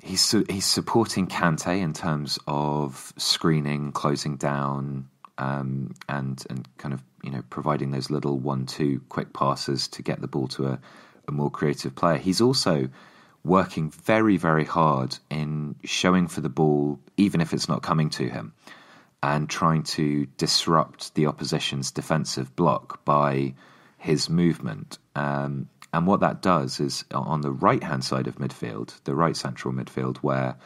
he's 0.00 0.30
he's 0.48 0.66
supporting 0.66 1.26
Kante 1.26 1.80
in 1.80 1.92
terms 1.92 2.38
of 2.46 3.12
screening, 3.16 3.90
closing 3.90 4.36
down, 4.36 5.08
um, 5.36 5.94
and 6.08 6.44
and 6.48 6.68
kind 6.78 6.94
of 6.94 7.02
you 7.24 7.30
know 7.30 7.42
providing 7.50 7.90
those 7.90 8.10
little 8.10 8.38
one-two 8.38 9.00
quick 9.08 9.32
passes 9.32 9.88
to 9.88 10.02
get 10.02 10.20
the 10.20 10.28
ball 10.28 10.48
to 10.48 10.66
a, 10.66 10.80
a 11.28 11.32
more 11.32 11.50
creative 11.50 11.94
player. 11.94 12.18
He's 12.18 12.40
also 12.40 12.88
working 13.44 13.90
very 13.90 14.36
very 14.36 14.64
hard 14.64 15.16
in 15.30 15.74
showing 15.84 16.28
for 16.28 16.40
the 16.40 16.48
ball, 16.48 16.98
even 17.16 17.40
if 17.40 17.52
it's 17.52 17.68
not 17.68 17.82
coming 17.82 18.10
to 18.10 18.28
him 18.28 18.52
and 19.22 19.48
trying 19.48 19.82
to 19.82 20.26
disrupt 20.36 21.14
the 21.14 21.26
opposition's 21.26 21.90
defensive 21.90 22.54
block 22.56 23.02
by 23.06 23.54
his 23.96 24.28
movement. 24.28 24.98
Um, 25.16 25.66
and 25.94 26.06
what 26.06 26.20
that 26.20 26.42
does 26.42 26.78
is 26.78 27.04
on 27.10 27.40
the 27.40 27.50
right 27.50 27.82
hand 27.82 28.04
side 28.04 28.26
of 28.26 28.36
midfield, 28.36 29.02
the 29.04 29.14
right 29.14 29.34
central 29.34 29.72
midfield, 29.72 30.18
where 30.18 30.56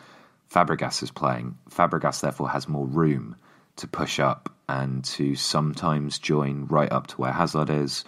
Fabregas 0.50 1.05
is 1.05 1.12
playing, 1.12 1.57
Fabregas 1.71 2.21
therefore 2.21 2.49
has 2.49 2.67
more 2.67 2.87
room 2.87 3.37
to 3.78 3.88
push 3.88 4.20
up 4.20 4.52
and 4.68 5.04
to 5.04 5.35
sometimes 5.35 6.18
join 6.18 6.66
right 6.66 6.90
up 6.92 7.06
to 7.08 7.16
where 7.16 7.32
Hazard 7.32 7.70
is, 7.70 8.04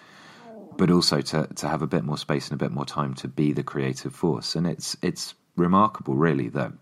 but 0.77 0.91
also 0.91 1.21
to, 1.21 1.49
to 1.57 1.69
have 1.69 1.83
a 1.83 1.87
bit 1.87 2.05
more 2.05 2.19
space 2.19 2.49
and 2.49 2.61
a 2.61 2.65
bit 2.65 2.73
more 2.73 2.85
time 2.85 3.15
to 3.15 3.29
be 3.29 3.53
the 3.53 3.63
creative 3.63 4.15
force. 4.15 4.55
And 4.55 4.67
it's 4.67 4.97
it's 5.03 5.35
remarkable, 5.57 6.15
really, 6.15 6.49
that 6.51 6.73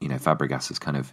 you 0.00 0.08
know 0.08 0.16
Fabregas 0.16 0.68
has 0.68 0.78
kind 0.78 0.96
of 0.96 1.12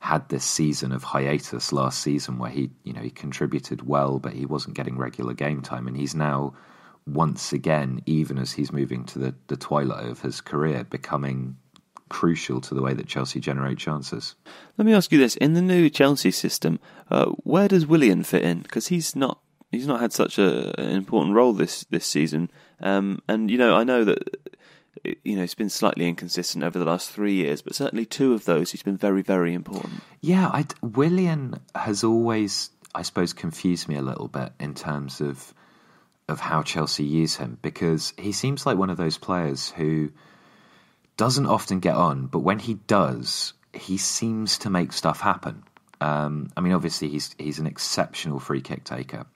had 0.00 0.28
this 0.28 0.44
season 0.44 0.90
of 0.90 1.04
hiatus 1.04 1.72
last 1.72 2.00
season 2.00 2.36
where 2.36 2.50
he, 2.50 2.70
you 2.82 2.92
know, 2.92 3.00
he 3.00 3.10
contributed 3.10 3.86
well, 3.86 4.18
but 4.18 4.32
he 4.32 4.44
wasn't 4.44 4.74
getting 4.74 4.98
regular 4.98 5.32
game 5.32 5.62
time, 5.62 5.86
and 5.86 5.96
he's 5.96 6.14
now 6.14 6.52
once 7.06 7.52
again, 7.52 8.00
even 8.06 8.38
as 8.38 8.52
he's 8.52 8.72
moving 8.72 9.04
to 9.04 9.18
the, 9.18 9.34
the 9.46 9.56
twilight 9.56 10.08
of 10.08 10.20
his 10.20 10.40
career, 10.40 10.84
becoming 10.84 11.56
crucial 12.12 12.60
to 12.60 12.74
the 12.74 12.82
way 12.82 12.92
that 12.92 13.06
Chelsea 13.06 13.40
generate 13.40 13.78
chances. 13.78 14.34
Let 14.76 14.84
me 14.84 14.92
ask 14.92 15.10
you 15.10 15.18
this: 15.18 15.36
in 15.36 15.54
the 15.54 15.62
new 15.62 15.88
Chelsea 15.88 16.30
system, 16.30 16.78
uh, 17.10 17.26
where 17.44 17.68
does 17.68 17.86
Willian 17.86 18.22
fit 18.22 18.44
in? 18.44 18.60
Because 18.60 18.88
he's 18.88 19.16
not 19.16 19.40
he's 19.70 19.86
not 19.86 20.00
had 20.00 20.12
such 20.12 20.38
a, 20.38 20.78
an 20.78 20.90
important 20.90 21.34
role 21.34 21.54
this 21.54 21.84
this 21.90 22.06
season. 22.06 22.50
Um, 22.80 23.22
and 23.28 23.50
you 23.50 23.56
know, 23.56 23.74
I 23.74 23.84
know 23.84 24.04
that 24.04 24.18
you 25.24 25.36
know, 25.36 25.42
it's 25.42 25.54
been 25.54 25.70
slightly 25.70 26.06
inconsistent 26.06 26.62
over 26.62 26.78
the 26.78 26.84
last 26.84 27.10
three 27.10 27.34
years, 27.34 27.62
but 27.62 27.74
certainly 27.74 28.04
two 28.04 28.34
of 28.34 28.44
those, 28.44 28.70
he's 28.70 28.82
been 28.82 28.96
very, 28.96 29.22
very 29.22 29.54
important. 29.54 30.02
Yeah, 30.20 30.46
I, 30.46 30.66
Willian 30.80 31.58
has 31.74 32.04
always, 32.04 32.70
I 32.94 33.02
suppose, 33.02 33.32
confused 33.32 33.88
me 33.88 33.96
a 33.96 34.02
little 34.02 34.28
bit 34.28 34.52
in 34.60 34.74
terms 34.74 35.20
of 35.20 35.54
of 36.28 36.38
how 36.38 36.62
Chelsea 36.62 37.04
use 37.04 37.34
him 37.36 37.58
because 37.62 38.14
he 38.16 38.30
seems 38.30 38.64
like 38.64 38.78
one 38.78 38.90
of 38.90 38.96
those 38.96 39.18
players 39.18 39.70
who 39.70 40.10
doesn't 41.16 41.46
often 41.46 41.80
get 41.80 41.94
on, 41.94 42.26
but 42.26 42.40
when 42.40 42.58
he 42.58 42.74
does, 42.74 43.52
he 43.72 43.96
seems 43.96 44.58
to 44.58 44.70
make 44.70 44.92
stuff 44.92 45.20
happen. 45.20 45.62
Um, 46.00 46.50
I 46.56 46.60
mean, 46.60 46.72
obviously, 46.72 47.08
he's 47.08 47.34
he's 47.38 47.58
an 47.58 47.66
exceptional 47.66 48.40
free 48.40 48.60
kick 48.60 48.84
taker, 48.84 49.26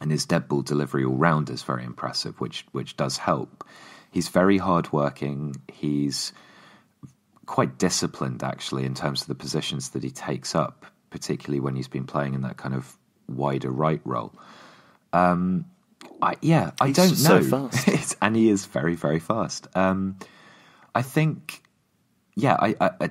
and 0.00 0.10
his 0.10 0.26
dead 0.26 0.48
ball 0.48 0.62
delivery 0.62 1.04
all 1.04 1.14
round 1.14 1.50
is 1.50 1.62
very 1.62 1.84
impressive, 1.84 2.40
which 2.40 2.64
which 2.72 2.96
does 2.96 3.18
help. 3.18 3.64
He's 4.10 4.28
very 4.28 4.58
hardworking. 4.58 5.56
He's 5.72 6.32
quite 7.46 7.78
disciplined, 7.78 8.42
actually, 8.42 8.84
in 8.84 8.94
terms 8.94 9.22
of 9.22 9.28
the 9.28 9.34
positions 9.34 9.90
that 9.90 10.02
he 10.02 10.10
takes 10.10 10.54
up, 10.54 10.86
particularly 11.10 11.60
when 11.60 11.76
he's 11.76 11.88
been 11.88 12.06
playing 12.06 12.34
in 12.34 12.42
that 12.42 12.56
kind 12.56 12.74
of 12.74 12.96
wider 13.28 13.70
right 13.70 14.00
role. 14.04 14.32
Um, 15.12 15.66
I, 16.20 16.36
yeah, 16.40 16.70
I 16.80 16.88
he's 16.88 16.96
don't 16.96 17.14
so 17.16 17.38
know. 17.40 17.68
fast. 17.70 18.16
and 18.22 18.36
he 18.36 18.48
is 18.48 18.66
very, 18.66 18.94
very 18.94 19.18
fast. 19.18 19.68
Um, 19.74 20.16
I 20.94 21.02
think, 21.02 21.62
yeah, 22.34 22.56
I, 22.58 22.74
I, 22.80 23.10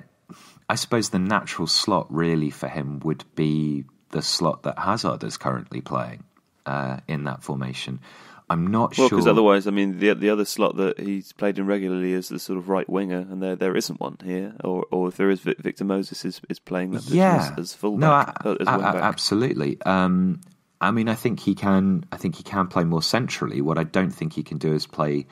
I 0.68 0.74
suppose 0.74 1.10
the 1.10 1.18
natural 1.18 1.66
slot 1.66 2.06
really 2.10 2.50
for 2.50 2.68
him 2.68 3.00
would 3.00 3.24
be 3.34 3.84
the 4.10 4.22
slot 4.22 4.62
that 4.64 4.78
Hazard 4.78 5.24
is 5.24 5.36
currently 5.36 5.80
playing 5.80 6.24
uh, 6.66 6.98
in 7.08 7.24
that 7.24 7.42
formation. 7.42 8.00
I'm 8.48 8.66
not 8.66 8.96
well, 8.98 9.08
sure. 9.08 9.18
because 9.18 9.26
otherwise, 9.26 9.66
I 9.66 9.70
mean, 9.70 9.98
the 9.98 10.12
the 10.12 10.28
other 10.28 10.44
slot 10.44 10.76
that 10.76 11.00
he's 11.00 11.32
played 11.32 11.58
in 11.58 11.66
regularly 11.66 12.12
is 12.12 12.28
the 12.28 12.38
sort 12.38 12.58
of 12.58 12.68
right 12.68 12.88
winger, 12.88 13.18
and 13.18 13.42
there 13.42 13.56
there 13.56 13.74
isn't 13.74 13.98
one 13.98 14.18
here. 14.22 14.54
Or 14.62 14.84
or 14.90 15.08
if 15.08 15.16
there 15.16 15.30
is, 15.30 15.40
Victor 15.40 15.84
Moses 15.84 16.24
is, 16.24 16.40
is 16.50 16.58
playing 16.58 16.90
that 16.90 17.04
yeah, 17.04 17.52
as, 17.52 17.58
as 17.58 17.74
fullback, 17.74 18.44
no, 18.44 18.56
as 18.60 18.66
I, 18.66 18.76
wing 18.76 18.84
back. 18.84 19.02
absolutely. 19.02 19.80
Um, 19.82 20.40
I 20.82 20.90
mean, 20.90 21.08
I 21.08 21.14
think 21.14 21.40
he 21.40 21.54
can. 21.54 22.04
I 22.12 22.18
think 22.18 22.36
he 22.36 22.42
can 22.42 22.66
play 22.66 22.84
more 22.84 23.02
centrally. 23.02 23.62
What 23.62 23.78
I 23.78 23.84
don't 23.84 24.10
think 24.10 24.34
he 24.34 24.42
can 24.42 24.58
do 24.58 24.74
is 24.74 24.86
play 24.86 25.26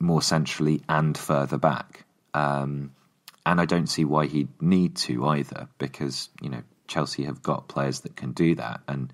more 0.00 0.22
centrally 0.22 0.82
and 0.88 1.16
further 1.16 1.58
back. 1.58 2.04
Um, 2.34 2.92
and 3.46 3.60
I 3.60 3.64
don't 3.64 3.88
see 3.88 4.04
why 4.04 4.26
he'd 4.26 4.60
need 4.60 4.96
to 4.96 5.26
either, 5.26 5.68
because 5.78 6.28
you 6.40 6.50
know 6.50 6.62
Chelsea 6.88 7.24
have 7.24 7.42
got 7.42 7.68
players 7.68 8.00
that 8.00 8.16
can 8.16 8.32
do 8.32 8.54
that, 8.56 8.80
and 8.88 9.12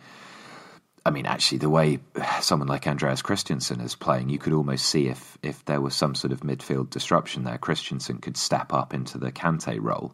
I 1.07 1.11
mean, 1.11 1.27
actually, 1.27 1.59
the 1.59 1.71
way 1.71 2.01
someone 2.41 2.67
like 2.67 2.89
Andreas 2.89 3.23
Christensen 3.23 3.81
is 3.81 3.95
playing, 3.95 4.29
you 4.29 4.39
could 4.39 4.53
almost 4.53 4.87
see 4.87 5.07
if 5.07 5.39
if 5.41 5.65
there 5.65 5.81
was 5.81 5.95
some 5.95 6.17
sort 6.17 6.33
of 6.33 6.41
midfield 6.41 6.91
disruption 6.91 7.45
there, 7.45 7.59
Christensen 7.59 8.19
could 8.19 8.37
step 8.37 8.73
up 8.73 8.93
into 8.93 9.17
the 9.17 9.31
Kante 9.31 9.79
role, 9.81 10.13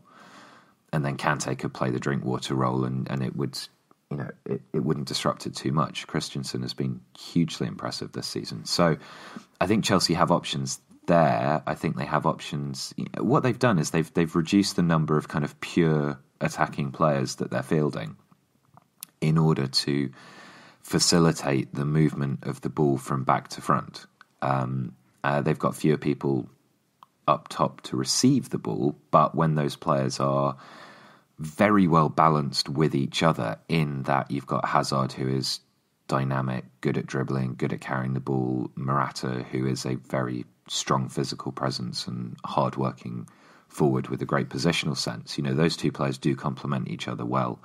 and 0.92 1.02
then 1.02 1.16
Kante 1.16 1.58
could 1.58 1.72
play 1.72 1.90
the 1.90 1.98
Drinkwater 1.98 2.54
role, 2.54 2.84
and, 2.84 3.10
and 3.10 3.22
it 3.22 3.34
would, 3.34 3.58
you 4.12 4.18
know, 4.18 4.30
it, 4.44 4.60
it 4.74 4.84
wouldn't 4.84 5.08
disrupt 5.08 5.46
it 5.46 5.56
too 5.56 5.72
much. 5.72 6.06
Christensen 6.06 6.60
has 6.60 6.74
been 6.74 7.00
hugely 7.18 7.66
impressive 7.66 8.12
this 8.12 8.26
season, 8.26 8.66
so 8.66 8.98
I 9.58 9.66
think 9.66 9.84
Chelsea 9.84 10.12
have 10.12 10.30
options 10.30 10.80
there. 11.06 11.62
I 11.66 11.74
think 11.74 11.96
they 11.96 12.04
have 12.04 12.26
options. 12.26 12.92
What 13.18 13.42
they've 13.42 13.58
done 13.58 13.78
is 13.78 13.90
they've 13.90 14.12
they've 14.12 14.36
reduced 14.36 14.76
the 14.76 14.82
number 14.82 15.16
of 15.16 15.28
kind 15.28 15.46
of 15.46 15.58
pure 15.60 16.20
attacking 16.42 16.92
players 16.92 17.36
that 17.36 17.50
they're 17.50 17.62
fielding 17.62 18.16
in 19.22 19.38
order 19.38 19.66
to 19.66 20.10
facilitate 20.82 21.74
the 21.74 21.86
movement 21.86 22.40
of 22.42 22.60
the 22.60 22.68
ball 22.68 22.98
from 22.98 23.24
back 23.24 23.48
to 23.48 23.62
front. 23.62 24.04
Um, 24.42 24.94
uh, 25.24 25.40
they've 25.40 25.58
got 25.58 25.74
fewer 25.74 25.96
people 25.96 26.50
up 27.26 27.48
top 27.48 27.80
to 27.82 27.96
receive 27.96 28.50
the 28.50 28.58
ball, 28.58 28.94
but 29.10 29.34
when 29.34 29.54
those 29.54 29.76
players 29.76 30.20
are 30.20 30.56
very 31.46 31.86
well 31.86 32.08
balanced 32.08 32.68
with 32.68 32.94
each 32.94 33.22
other, 33.22 33.58
in 33.68 34.02
that 34.04 34.30
you've 34.30 34.46
got 34.46 34.66
Hazard, 34.66 35.12
who 35.12 35.28
is 35.28 35.60
dynamic, 36.08 36.64
good 36.80 36.98
at 36.98 37.06
dribbling, 37.06 37.54
good 37.56 37.72
at 37.72 37.80
carrying 37.80 38.14
the 38.14 38.20
ball, 38.20 38.70
Morata, 38.74 39.44
who 39.50 39.66
is 39.66 39.86
a 39.86 39.96
very 39.96 40.44
strong 40.68 41.08
physical 41.08 41.52
presence 41.52 42.06
and 42.06 42.36
hard-working 42.44 43.28
forward 43.68 44.08
with 44.08 44.20
a 44.22 44.26
great 44.26 44.48
positional 44.48 44.96
sense. 44.96 45.38
You 45.38 45.44
know, 45.44 45.54
those 45.54 45.76
two 45.76 45.92
players 45.92 46.18
do 46.18 46.36
complement 46.36 46.88
each 46.88 47.08
other 47.08 47.24
well 47.24 47.60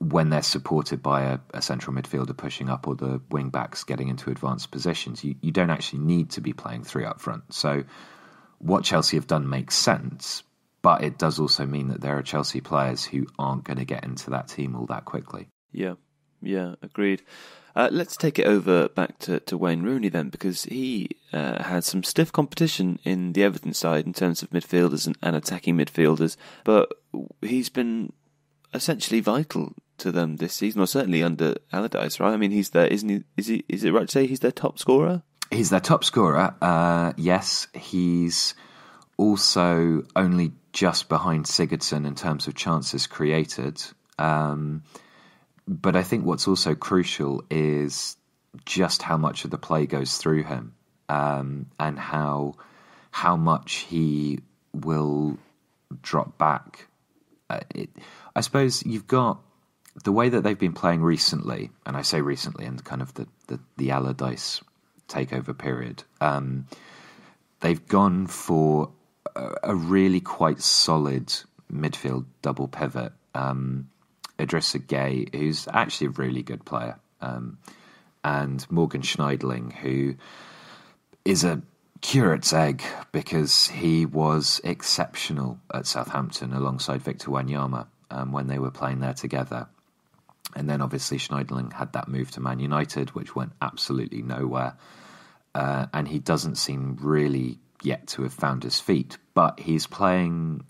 when 0.00 0.30
they're 0.30 0.42
supported 0.42 1.02
by 1.02 1.24
a, 1.24 1.38
a, 1.52 1.60
central 1.60 1.94
midfielder 1.94 2.34
pushing 2.34 2.70
up 2.70 2.88
or 2.88 2.94
the 2.94 3.20
wing 3.30 3.50
backs 3.50 3.84
getting 3.84 4.08
into 4.08 4.30
advanced 4.30 4.70
positions, 4.70 5.22
you, 5.22 5.34
you 5.42 5.52
don't 5.52 5.68
actually 5.68 5.98
need 5.98 6.30
to 6.30 6.40
be 6.40 6.54
playing 6.54 6.82
three 6.82 7.04
up 7.04 7.20
front. 7.20 7.52
So 7.52 7.84
what 8.58 8.82
Chelsea 8.82 9.18
have 9.18 9.26
done 9.26 9.48
makes 9.48 9.74
sense, 9.74 10.42
but 10.82 11.02
it 11.02 11.18
does 11.18 11.38
also 11.38 11.66
mean 11.66 11.88
that 11.88 12.00
there 12.00 12.16
are 12.16 12.22
Chelsea 12.22 12.60
players 12.60 13.04
who 13.04 13.26
aren't 13.38 13.64
going 13.64 13.78
to 13.78 13.84
get 13.84 14.04
into 14.04 14.30
that 14.30 14.48
team 14.48 14.74
all 14.74 14.86
that 14.86 15.04
quickly. 15.04 15.48
Yeah, 15.72 15.94
yeah, 16.42 16.74
agreed. 16.82 17.22
Uh, 17.76 17.88
let's 17.92 18.16
take 18.16 18.38
it 18.38 18.46
over 18.46 18.88
back 18.88 19.18
to, 19.20 19.38
to 19.40 19.56
Wayne 19.56 19.82
Rooney 19.82 20.08
then, 20.08 20.28
because 20.28 20.64
he 20.64 21.10
uh, 21.32 21.62
had 21.62 21.84
some 21.84 22.02
stiff 22.02 22.32
competition 22.32 22.98
in 23.04 23.32
the 23.32 23.44
Everton 23.44 23.74
side 23.74 24.06
in 24.06 24.12
terms 24.12 24.42
of 24.42 24.50
midfielders 24.50 25.06
and, 25.06 25.16
and 25.22 25.36
attacking 25.36 25.76
midfielders, 25.76 26.36
but 26.64 26.92
he's 27.40 27.68
been 27.68 28.12
essentially 28.74 29.20
vital 29.20 29.72
to 29.98 30.10
them 30.10 30.36
this 30.36 30.54
season, 30.54 30.80
or 30.80 30.86
certainly 30.86 31.22
under 31.22 31.54
Allardyce, 31.72 32.18
right? 32.18 32.32
I 32.32 32.36
mean, 32.36 32.50
he's 32.50 32.70
there, 32.70 32.86
isn't 32.86 33.08
he? 33.08 33.22
Is 33.36 33.46
he? 33.46 33.64
Is 33.68 33.84
it 33.84 33.92
right 33.92 34.08
to 34.08 34.12
say 34.12 34.26
he's 34.26 34.40
their 34.40 34.50
top 34.50 34.78
scorer? 34.78 35.22
He's 35.50 35.70
their 35.70 35.80
top 35.80 36.04
scorer. 36.04 36.54
Uh, 36.60 37.12
yes, 37.16 37.68
he's 37.74 38.54
also 39.16 40.04
only 40.16 40.52
just 40.72 41.08
behind 41.08 41.46
Sigurdsson 41.46 42.06
in 42.06 42.14
terms 42.14 42.46
of 42.46 42.54
chances 42.54 43.06
created. 43.06 43.82
Um, 44.18 44.82
but 45.66 45.96
I 45.96 46.02
think 46.02 46.24
what's 46.24 46.48
also 46.48 46.74
crucial 46.74 47.44
is 47.50 48.16
just 48.64 49.02
how 49.02 49.16
much 49.16 49.44
of 49.44 49.50
the 49.50 49.58
play 49.58 49.86
goes 49.86 50.16
through 50.16 50.44
him, 50.44 50.74
um, 51.08 51.66
and 51.78 51.98
how 51.98 52.54
how 53.10 53.36
much 53.36 53.86
he 53.88 54.40
will 54.72 55.38
drop 56.02 56.38
back. 56.38 56.86
Uh, 57.48 57.60
it, 57.74 57.90
I 58.34 58.40
suppose 58.40 58.84
you've 58.84 59.06
got 59.06 59.40
the 60.04 60.12
way 60.12 60.28
that 60.28 60.42
they've 60.42 60.58
been 60.58 60.72
playing 60.72 61.02
recently, 61.02 61.70
and 61.84 61.96
I 61.96 62.02
say 62.02 62.20
recently 62.20 62.64
in 62.64 62.78
kind 62.78 63.02
of 63.02 63.12
the, 63.14 63.26
the, 63.48 63.60
the 63.76 63.90
Allardyce 63.90 64.60
takeover 65.08 65.56
period, 65.56 66.04
um, 66.20 66.66
they've 67.60 67.86
gone 67.88 68.26
for 68.26 68.90
a, 69.36 69.74
really 69.74 70.20
quite 70.20 70.60
solid 70.60 71.32
midfield 71.72 72.24
double 72.42 72.68
pivot. 72.68 73.12
Um, 73.34 73.88
Idrissa 74.38 74.80
Gueye, 74.80 75.34
who's 75.34 75.68
actually 75.72 76.08
a 76.08 76.10
really 76.10 76.42
good 76.42 76.64
player, 76.64 76.98
um, 77.20 77.58
and 78.24 78.70
Morgan 78.70 79.02
Schneiderlin, 79.02 79.72
who 79.72 80.14
is 81.24 81.44
a 81.44 81.62
curate's 82.00 82.52
egg 82.52 82.82
because 83.12 83.68
he 83.68 84.06
was 84.06 84.60
exceptional 84.64 85.58
at 85.72 85.86
Southampton 85.86 86.52
alongside 86.52 87.02
Victor 87.02 87.28
Wanyama 87.28 87.86
um, 88.10 88.32
when 88.32 88.46
they 88.46 88.58
were 88.58 88.70
playing 88.70 89.00
there 89.00 89.14
together. 89.14 89.68
And 90.56 90.68
then 90.68 90.80
obviously 90.80 91.18
Schneiderlin 91.18 91.72
had 91.72 91.92
that 91.92 92.08
move 92.08 92.30
to 92.32 92.40
Man 92.40 92.58
United, 92.58 93.10
which 93.10 93.36
went 93.36 93.52
absolutely 93.62 94.22
nowhere. 94.22 94.76
Uh, 95.54 95.86
and 95.92 96.08
he 96.08 96.18
doesn't 96.18 96.56
seem 96.56 96.96
really 97.00 97.58
yet 97.82 98.06
to 98.08 98.22
have 98.22 98.32
found 98.32 98.62
his 98.62 98.80
feet, 98.80 99.18
but 99.34 99.60
he's 99.60 99.86
playing 99.86 100.64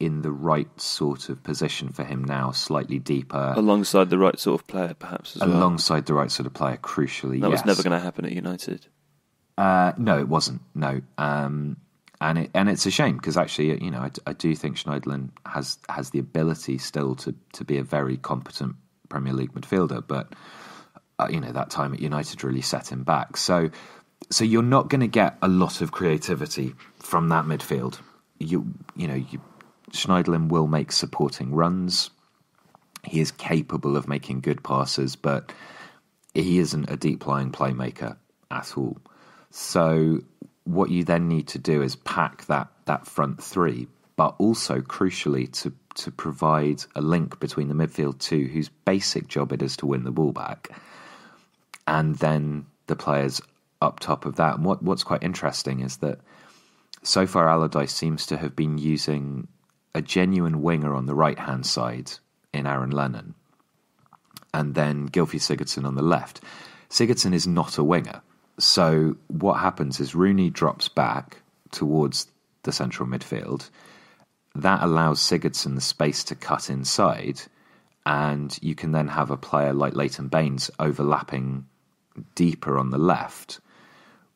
in 0.00 0.22
the 0.22 0.30
right 0.30 0.68
sort 0.80 1.28
of 1.28 1.42
position 1.42 1.88
for 1.88 2.04
him 2.04 2.22
now, 2.22 2.52
slightly 2.52 2.98
deeper. 2.98 3.54
Alongside 3.56 4.10
the 4.10 4.18
right 4.18 4.38
sort 4.38 4.60
of 4.60 4.66
player, 4.66 4.94
perhaps, 4.94 5.36
Alongside 5.36 5.94
well. 5.94 6.02
the 6.02 6.14
right 6.14 6.30
sort 6.30 6.46
of 6.46 6.54
player, 6.54 6.76
crucially, 6.76 7.40
That 7.40 7.50
yes. 7.50 7.62
was 7.62 7.66
never 7.66 7.82
going 7.82 7.98
to 7.98 8.04
happen 8.04 8.24
at 8.24 8.32
United. 8.32 8.86
Uh, 9.56 9.92
no, 9.98 10.18
it 10.18 10.28
wasn't. 10.28 10.62
No. 10.74 11.00
Um, 11.18 11.78
and 12.20 12.38
it, 12.38 12.50
and 12.54 12.68
it's 12.68 12.86
a 12.86 12.90
shame 12.90 13.16
because 13.16 13.36
actually, 13.36 13.82
you 13.82 13.90
know, 13.90 13.98
I, 13.98 14.10
I, 14.26 14.32
do 14.32 14.54
think 14.54 14.76
Schneiderlin 14.76 15.30
has 15.46 15.78
has 15.88 16.10
the 16.10 16.18
ability 16.18 16.78
still 16.78 17.14
to 17.16 17.34
to 17.52 17.64
be 17.64 17.78
a 17.78 17.84
very 17.84 18.16
competent 18.16 18.76
Premier 19.08 19.32
League 19.32 19.52
midfielder, 19.52 20.04
but 20.06 20.32
uh, 21.18 21.28
you 21.30 21.40
know 21.40 21.52
that 21.52 21.70
time 21.70 21.94
at 21.94 22.00
United 22.00 22.42
really 22.42 22.60
set 22.60 22.90
him 22.90 23.04
back. 23.04 23.36
So, 23.36 23.70
so 24.30 24.44
you're 24.44 24.62
not 24.62 24.88
going 24.88 25.00
to 25.00 25.06
get 25.08 25.36
a 25.42 25.48
lot 25.48 25.80
of 25.80 25.92
creativity 25.92 26.74
from 26.98 27.28
that 27.28 27.44
midfield. 27.44 28.00
You 28.38 28.72
you 28.94 29.08
know, 29.08 29.14
you, 29.14 29.40
Schneiderlin 29.92 30.48
will 30.48 30.66
make 30.66 30.92
supporting 30.92 31.54
runs. 31.54 32.10
He 33.04 33.20
is 33.20 33.30
capable 33.30 33.96
of 33.96 34.08
making 34.08 34.40
good 34.40 34.62
passes, 34.62 35.16
but 35.16 35.52
he 36.34 36.58
isn't 36.58 36.90
a 36.90 36.96
deep 36.96 37.26
lying 37.26 37.52
playmaker 37.52 38.16
at 38.50 38.76
all. 38.76 38.98
So 39.50 40.20
what 40.64 40.90
you 40.90 41.04
then 41.04 41.28
need 41.28 41.48
to 41.48 41.58
do 41.58 41.82
is 41.82 41.96
pack 41.96 42.44
that 42.46 42.68
that 42.84 43.06
front 43.06 43.42
three, 43.42 43.88
but 44.16 44.34
also 44.38 44.80
crucially 44.80 45.50
to 45.62 45.72
to 45.94 46.10
provide 46.12 46.84
a 46.94 47.00
link 47.00 47.40
between 47.40 47.68
the 47.68 47.74
midfield 47.74 48.18
two, 48.18 48.46
whose 48.46 48.68
basic 48.68 49.26
job 49.26 49.52
it 49.52 49.62
is 49.62 49.76
to 49.78 49.86
win 49.86 50.04
the 50.04 50.12
ball 50.12 50.32
back, 50.32 50.68
and 51.86 52.16
then 52.16 52.66
the 52.86 52.96
players 52.96 53.40
up 53.80 54.00
top 54.00 54.24
of 54.24 54.36
that. 54.36 54.56
And 54.56 54.64
what, 54.64 54.82
what's 54.82 55.04
quite 55.04 55.22
interesting 55.22 55.80
is 55.80 55.98
that 55.98 56.20
so 57.02 57.26
far 57.26 57.48
Allardyce 57.48 57.94
seems 57.94 58.26
to 58.26 58.36
have 58.36 58.56
been 58.56 58.78
using 58.78 59.48
a 59.94 60.02
genuine 60.02 60.62
winger 60.62 60.94
on 60.94 61.06
the 61.06 61.14
right 61.14 61.38
hand 61.38 61.66
side 61.66 62.12
in 62.52 62.66
Aaron 62.66 62.90
Lennon, 62.90 63.34
and 64.52 64.74
then 64.74 65.08
Gylfi 65.08 65.40
Sigurdsson 65.40 65.84
on 65.84 65.94
the 65.94 66.02
left. 66.02 66.40
Sigurdsson 66.90 67.34
is 67.34 67.46
not 67.46 67.78
a 67.78 67.84
winger. 67.84 68.22
So 68.58 69.16
what 69.28 69.60
happens 69.60 70.00
is 70.00 70.14
Rooney 70.14 70.50
drops 70.50 70.88
back 70.88 71.42
towards 71.70 72.26
the 72.64 72.72
central 72.72 73.08
midfield 73.08 73.70
that 74.54 74.82
allows 74.82 75.20
Sigurdsson 75.20 75.74
the 75.74 75.80
space 75.80 76.24
to 76.24 76.34
cut 76.34 76.68
inside, 76.68 77.40
and 78.04 78.58
you 78.60 78.74
can 78.74 78.92
then 78.92 79.08
have 79.08 79.30
a 79.30 79.36
player 79.36 79.72
like 79.72 79.94
Leighton 79.94 80.28
Baines 80.28 80.70
overlapping 80.78 81.66
deeper 82.34 82.78
on 82.78 82.90
the 82.90 82.98
left, 82.98 83.60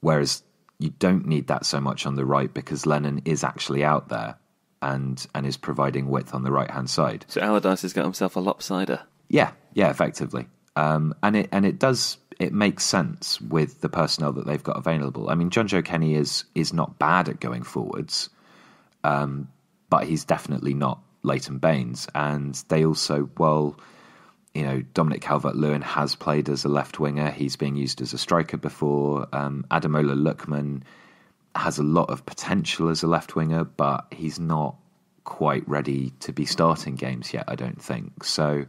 whereas 0.03 0.43
you 0.79 0.91
don't 0.99 1.27
need 1.27 1.47
that 1.47 1.65
so 1.65 1.81
much 1.81 2.05
on 2.05 2.17
the 2.17 2.27
right 2.27 2.53
because 2.53 2.85
Lennon 2.85 3.23
is 3.25 3.43
actually 3.43 3.83
out 3.83 4.11
there 4.11 4.37
and 4.83 5.27
and 5.35 5.47
is 5.47 5.57
providing 5.57 6.09
width 6.09 6.35
on 6.35 6.43
the 6.43 6.53
right 6.53 6.71
hand 6.71 6.91
side. 6.91 7.25
So 7.29 7.41
Allardyce 7.41 7.83
has 7.83 7.95
got 7.95 8.05
himself 8.05 8.37
a 8.37 8.41
lopsider. 8.41 9.03
Yeah, 9.29 9.53
yeah, 9.73 9.89
effectively, 9.89 10.47
um, 10.77 11.15
and 11.23 11.37
it 11.37 11.49
and 11.53 11.65
it 11.65 11.79
does 11.79 12.19
it 12.39 12.53
makes 12.53 12.85
sense 12.85 13.41
with 13.41 13.81
the 13.81 13.89
personnel 13.89 14.33
that 14.33 14.47
they've 14.47 14.63
got 14.63 14.77
available. 14.77 15.31
I 15.31 15.35
mean, 15.35 15.49
Jonjoe 15.51 15.85
Kenny 15.85 16.15
is 16.15 16.45
is 16.55 16.73
not 16.73 16.99
bad 16.99 17.29
at 17.29 17.41
going 17.41 17.63
forwards, 17.63 18.29
um, 19.05 19.49
but 19.89 20.05
he's 20.05 20.25
definitely 20.25 20.75
not 20.75 21.01
Leighton 21.23 21.59
Baines. 21.59 22.09
And 22.15 22.55
they 22.69 22.85
also, 22.85 23.31
well, 23.39 23.77
you 24.55 24.63
know, 24.63 24.83
Dominic 24.95 25.23
Calvert 25.23 25.57
Lewin 25.57 25.83
has 25.83 26.15
played 26.15 26.49
as 26.49 26.65
a 26.65 26.69
left 26.69 27.01
winger. 27.01 27.31
He's 27.31 27.57
being 27.57 27.77
used 27.77 28.01
as 28.01 28.13
a 28.13 28.19
striker 28.19 28.57
before. 28.57 29.27
Um, 29.33 29.65
Ademola 29.71 30.15
Lookman 30.15 30.83
has 31.55 31.79
a 31.79 31.83
lot 31.83 32.11
of 32.11 32.27
potential 32.27 32.89
as 32.89 33.03
a 33.03 33.07
left 33.07 33.35
winger, 33.35 33.65
but 33.65 34.07
he's 34.11 34.39
not 34.39 34.77
quite 35.25 35.67
ready 35.69 36.13
to 36.21 36.33
be 36.33 36.45
starting 36.45 36.97
games 36.97 37.33
yet, 37.33 37.45
I 37.49 37.55
don't 37.55 37.81
think. 37.81 38.25
So 38.25 38.67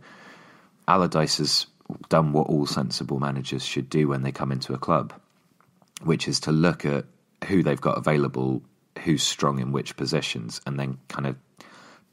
Allardyce 0.88 1.38
has 1.38 1.67
done 2.10 2.32
what 2.32 2.48
all 2.48 2.65
sensible 2.65 3.19
managers 3.19 3.65
should 3.65 3.89
do 3.89 4.08
when 4.08 4.24
they 4.24 4.32
come 4.32 4.52
into 4.52 4.74
a 4.74 4.78
club, 4.78 5.13
which 6.04 6.28
is 6.28 6.39
to 6.41 6.52
look 6.52 6.86
at 6.86 7.06
who 7.48 7.62
they've 7.63 7.80
got 7.80 7.98
available 7.98 8.62
who's 9.04 9.24
strong 9.24 9.60
in 9.60 9.72
which 9.72 9.98
positions, 9.98 10.62
and 10.65 10.80
then 10.80 10.98
kind 11.08 11.28
of 11.28 11.36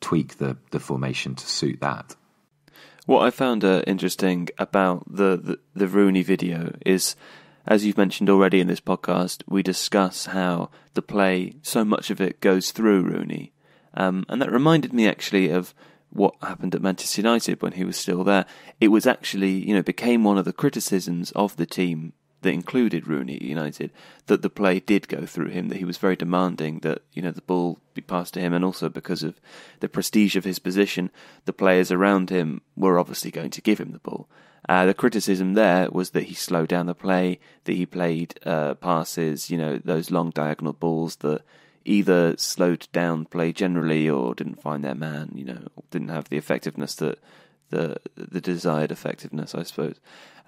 tweak 0.01 0.39
the, 0.39 0.57
the 0.71 0.81
formation 0.81 1.35
to 1.35 1.47
suit 1.47 1.81
that. 1.81 2.17
What 3.11 3.27
I 3.27 3.31
found 3.31 3.65
uh, 3.65 3.83
interesting 3.89 4.51
about 4.57 5.03
the, 5.13 5.37
the, 5.37 5.59
the 5.75 5.89
Rooney 5.89 6.23
video 6.23 6.77
is, 6.87 7.17
as 7.67 7.85
you've 7.85 7.99
mentioned 7.99 8.31
already 8.31 8.61
in 8.61 8.69
this 8.69 8.81
podcast, 8.81 9.43
we 9.49 9.65
discuss 9.65 10.27
how 10.27 10.71
the 10.95 11.03
play, 11.03 11.57
so 11.61 11.85
much 11.85 12.11
of 12.11 12.21
it 12.21 12.39
goes 12.39 12.71
through 12.71 13.03
Rooney. 13.03 13.53
Um, 13.95 14.25
and 14.29 14.41
that 14.41 14.53
reminded 14.53 14.93
me 14.93 15.09
actually 15.09 15.51
of 15.51 15.75
what 16.11 16.37
happened 16.41 16.73
at 16.73 16.83
Manchester 16.83 17.23
United 17.23 17.61
when 17.61 17.73
he 17.73 17.85
was 17.85 17.97
still 17.97 18.23
there. 18.23 18.47
It 18.81 18.93
was 18.93 19.09
actually, 19.09 19.55
you 19.55 19.75
know, 19.75 19.83
became 19.83 20.23
one 20.23 20.39
of 20.39 20.45
the 20.45 20.53
criticisms 20.53 21.33
of 21.33 21.57
the 21.57 21.67
team 21.67 22.13
that 22.43 22.53
included 22.53 23.07
Rooney 23.07 23.37
at 23.37 23.43
United, 23.43 23.91
that 24.27 24.43
the 24.43 24.51
play 24.51 24.81
did 24.81 25.09
go 25.09 25.27
through 25.27 25.49
him, 25.49 25.69
that 25.69 25.79
he 25.79 25.85
was 25.85 25.99
very 25.99 26.17
demanding 26.17 26.81
that, 26.81 27.03
you 27.13 27.23
know, 27.23 27.31
the 27.31 27.43
ball 27.43 27.79
be 27.95 28.01
passed 28.01 28.35
to 28.35 28.41
him, 28.41 28.53
and 28.53 28.65
also 28.65 28.89
because 28.89 29.23
of 29.23 29.41
the 29.81 29.89
prestige 29.89 30.37
of 30.37 30.45
his 30.45 30.59
position, 30.59 31.11
the 31.45 31.53
players 31.53 31.93
around 31.93 32.31
him 32.31 32.63
were 32.77 32.99
obviously 32.99 33.31
going 33.31 33.51
to 33.51 33.61
give 33.61 33.79
him 33.79 33.93
the 33.93 33.99
ball. 33.99 34.29
Uh, 34.69 34.87
the 34.87 34.95
criticism 34.95 35.55
there 35.55 35.91
was 35.91 36.11
that 36.11 36.25
he 36.25 36.35
slowed 36.35 36.69
down 36.69 36.87
the 36.87 36.95
play, 36.95 37.39
that 37.65 37.73
he 37.73 37.87
played 37.87 38.39
uh, 38.45 38.75
passes, 38.75 39.51
you 39.51 39.57
know, 39.57 39.79
those 39.79 40.11
long 40.11 40.31
diagonal 40.31 40.73
balls 40.73 41.17
that 41.17 41.43
either 41.85 42.37
slowed 42.37 42.87
down 42.93 43.25
play 43.25 43.53
generally 43.53 44.09
or 44.09 44.35
didn't 44.35 44.61
find 44.61 44.85
their 44.85 44.95
man, 44.95 45.33
you 45.35 45.45
know, 45.45 45.67
didn't 45.91 46.09
have 46.09 46.29
the 46.29 46.37
effectiveness 46.37 46.95
that 46.95 47.19
the 47.71 47.97
the 48.17 48.41
desired 48.41 48.93
effectiveness, 48.93 49.55
I 49.55 49.63
suppose. 49.63 49.97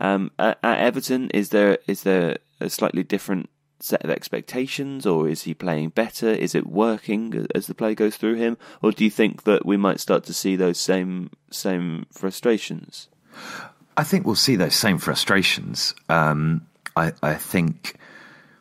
Um, 0.00 0.30
at, 0.38 0.58
at 0.62 0.78
Everton, 0.78 1.30
is 1.30 1.50
there 1.50 1.78
is 1.86 2.02
there 2.02 2.38
a 2.60 2.68
slightly 2.68 3.02
different 3.02 3.48
set 3.80 4.04
of 4.04 4.10
expectations, 4.10 5.06
or 5.06 5.28
is 5.28 5.42
he 5.42 5.54
playing 5.54 5.90
better? 5.90 6.28
Is 6.28 6.54
it 6.54 6.66
working 6.66 7.46
as 7.54 7.66
the 7.66 7.74
play 7.74 7.94
goes 7.94 8.16
through 8.16 8.34
him, 8.34 8.56
or 8.80 8.92
do 8.92 9.04
you 9.04 9.10
think 9.10 9.42
that 9.44 9.66
we 9.66 9.76
might 9.76 10.00
start 10.00 10.24
to 10.24 10.34
see 10.34 10.56
those 10.56 10.78
same 10.78 11.30
same 11.50 12.06
frustrations? 12.12 13.08
I 13.96 14.04
think 14.04 14.24
we'll 14.24 14.36
see 14.36 14.56
those 14.56 14.74
same 14.74 14.98
frustrations. 14.98 15.94
Um, 16.08 16.66
I, 16.96 17.12
I 17.22 17.34
think 17.34 17.96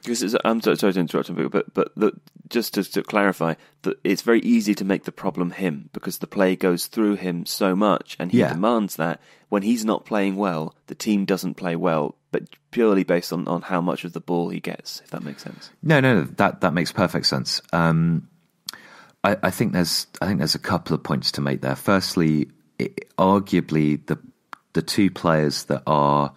because 0.03 0.35
I'm 0.43 0.61
sorry, 0.61 0.77
sorry 0.77 0.93
to 0.93 0.99
interrupt, 0.99 1.51
but 1.51 1.73
but 1.73 1.91
the, 1.95 2.13
just 2.49 2.73
to, 2.75 2.83
to 2.83 3.03
clarify, 3.03 3.55
that 3.83 3.97
it's 4.03 4.21
very 4.21 4.39
easy 4.41 4.75
to 4.75 4.85
make 4.85 5.03
the 5.03 5.11
problem 5.11 5.51
him 5.51 5.89
because 5.93 6.17
the 6.19 6.27
play 6.27 6.55
goes 6.55 6.87
through 6.87 7.15
him 7.15 7.45
so 7.45 7.75
much, 7.75 8.15
and 8.19 8.31
he 8.31 8.39
yeah. 8.39 8.53
demands 8.53 8.95
that. 8.97 9.19
When 9.49 9.63
he's 9.63 9.83
not 9.83 10.05
playing 10.05 10.37
well, 10.37 10.75
the 10.87 10.95
team 10.95 11.25
doesn't 11.25 11.55
play 11.55 11.75
well, 11.75 12.15
but 12.31 12.43
purely 12.71 13.03
based 13.03 13.33
on, 13.33 13.47
on 13.47 13.63
how 13.63 13.81
much 13.81 14.05
of 14.05 14.13
the 14.13 14.21
ball 14.21 14.49
he 14.49 14.59
gets. 14.59 15.01
If 15.01 15.09
that 15.11 15.23
makes 15.23 15.43
sense. 15.43 15.71
No, 15.83 15.99
no, 15.99 16.23
that 16.23 16.61
that 16.61 16.73
makes 16.73 16.91
perfect 16.91 17.25
sense. 17.25 17.61
Um, 17.73 18.29
I, 19.23 19.37
I, 19.43 19.51
think 19.51 19.73
there's 19.73 20.07
I 20.21 20.25
think 20.27 20.39
there's 20.39 20.55
a 20.55 20.59
couple 20.59 20.93
of 20.93 21.03
points 21.03 21.31
to 21.33 21.41
make 21.41 21.61
there. 21.61 21.75
Firstly, 21.75 22.49
it, 22.79 23.09
arguably 23.17 24.05
the 24.05 24.17
the 24.73 24.81
two 24.81 25.11
players 25.11 25.65
that 25.65 25.83
are 25.85 26.33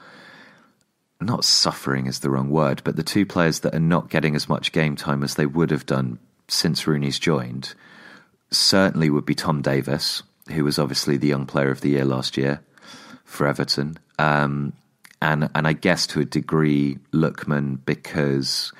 not 1.24 1.44
suffering 1.44 2.06
is 2.06 2.20
the 2.20 2.30
wrong 2.30 2.50
word, 2.50 2.82
but 2.84 2.96
the 2.96 3.02
two 3.02 3.26
players 3.26 3.60
that 3.60 3.74
are 3.74 3.80
not 3.80 4.10
getting 4.10 4.34
as 4.34 4.48
much 4.48 4.72
game 4.72 4.96
time 4.96 5.22
as 5.22 5.34
they 5.34 5.46
would 5.46 5.70
have 5.70 5.86
done 5.86 6.18
since 6.48 6.86
Rooney's 6.86 7.18
joined 7.18 7.74
certainly 8.50 9.10
would 9.10 9.26
be 9.26 9.34
Tom 9.34 9.62
Davies, 9.62 10.22
who 10.52 10.64
was 10.64 10.78
obviously 10.78 11.16
the 11.16 11.28
young 11.28 11.46
player 11.46 11.70
of 11.70 11.80
the 11.80 11.90
year 11.90 12.04
last 12.04 12.36
year 12.36 12.60
for 13.24 13.46
Everton, 13.46 13.98
um, 14.18 14.72
and 15.20 15.48
and 15.54 15.66
I 15.66 15.72
guess 15.72 16.06
to 16.08 16.20
a 16.20 16.24
degree 16.24 16.98
Lookman 17.12 17.78
because 17.84 18.72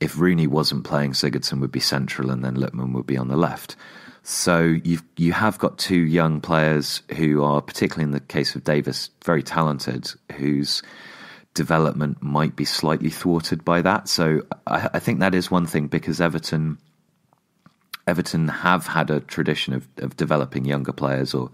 if 0.00 0.18
Rooney 0.18 0.46
wasn't 0.46 0.84
playing, 0.84 1.12
Sigurdsson 1.12 1.60
would 1.60 1.72
be 1.72 1.80
central, 1.80 2.30
and 2.30 2.44
then 2.44 2.56
Lookman 2.56 2.92
would 2.92 3.06
be 3.06 3.16
on 3.16 3.28
the 3.28 3.36
left. 3.36 3.76
So 4.22 4.76
you've 4.82 5.04
you 5.16 5.32
have 5.32 5.58
got 5.58 5.78
two 5.78 6.00
young 6.00 6.40
players 6.40 7.02
who 7.16 7.42
are, 7.44 7.62
particularly 7.62 8.04
in 8.04 8.10
the 8.10 8.20
case 8.20 8.54
of 8.54 8.64
Davis, 8.64 9.10
very 9.24 9.42
talented, 9.42 10.10
whose 10.32 10.82
development 11.56 12.22
might 12.22 12.54
be 12.54 12.64
slightly 12.64 13.10
thwarted 13.10 13.64
by 13.64 13.82
that. 13.82 14.08
So 14.08 14.42
I, 14.66 14.90
I, 14.94 14.98
think 15.00 15.20
that 15.20 15.34
is 15.34 15.50
one 15.50 15.66
thing 15.66 15.88
because 15.88 16.20
Everton 16.20 16.78
Everton 18.06 18.46
have 18.48 18.86
had 18.86 19.10
a 19.10 19.20
tradition 19.20 19.72
of, 19.72 19.88
of 19.96 20.16
developing 20.16 20.66
younger 20.66 20.92
players 20.92 21.34
or 21.34 21.50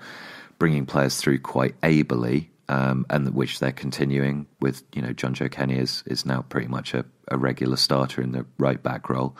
bringing 0.59 0.85
players 0.85 1.17
through 1.17 1.38
quite 1.38 1.75
ably, 1.83 2.51
um, 2.69 3.07
and 3.09 3.33
which 3.35 3.61
they're 3.61 3.73
continuing 3.73 4.47
with. 4.61 4.83
You 4.93 5.03
know, 5.03 5.15
Jonjoe 5.15 5.51
Kenny 5.51 5.79
is 5.79 6.03
is 6.07 6.27
now 6.27 6.43
pretty 6.43 6.69
much 6.69 6.93
a, 6.93 7.07
a 7.29 7.38
regular 7.38 7.77
starter 7.77 8.21
in 8.21 8.33
the 8.33 8.45
right 8.59 8.83
back 8.83 9.09
role. 9.09 9.37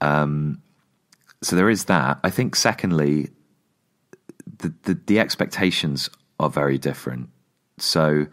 Um, 0.00 0.62
so 1.42 1.56
there 1.56 1.68
is 1.68 1.86
that. 1.86 2.20
I 2.22 2.30
think. 2.30 2.54
Secondly, 2.54 3.30
the, 4.58 4.72
the, 4.84 4.94
the 5.06 5.18
expectations 5.18 6.08
are 6.38 6.48
very 6.48 6.78
different. 6.78 7.28
So 7.78 8.26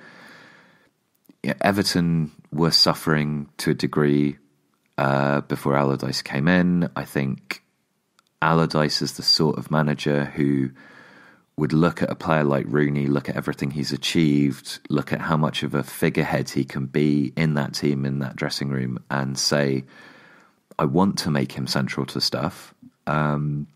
Everton 1.44 2.32
were 2.52 2.72
suffering 2.72 3.50
to 3.58 3.72
a 3.72 3.74
degree 3.74 4.38
uh, 4.98 5.42
before 5.42 5.78
Allardyce 5.78 6.22
came 6.22 6.48
in. 6.48 6.90
I 6.96 7.06
think 7.06 7.64
Allardyce 8.42 9.02
is 9.02 9.14
the 9.14 9.24
sort 9.24 9.58
of 9.58 9.72
manager 9.72 10.26
who 10.26 10.72
would 11.56 11.74
look 11.74 12.02
at 12.02 12.10
a 12.10 12.16
player 12.16 12.44
like 12.44 12.66
Rooney, 12.68 13.08
look 13.08 13.30
at 13.30 13.36
everything 13.36 13.72
he's 13.72 13.92
achieved, 13.92 14.80
look 14.90 15.12
at 15.12 15.22
how 15.22 15.36
much 15.36 15.62
of 15.62 15.76
a 15.76 15.84
figurehead 15.84 16.50
he 16.50 16.64
can 16.64 16.86
be 16.86 17.34
in 17.36 17.56
that 17.56 17.74
team, 17.74 18.06
in 18.06 18.20
that 18.20 18.36
dressing 18.36 18.70
room, 18.70 18.98
and 19.12 19.38
say, 19.38 19.84
I 20.78 20.86
want 20.86 21.18
to 21.20 21.32
make 21.32 21.52
him 21.52 21.68
central 21.68 22.06
to 22.08 22.22
stuff. 22.22 22.74
Um, 23.08 23.68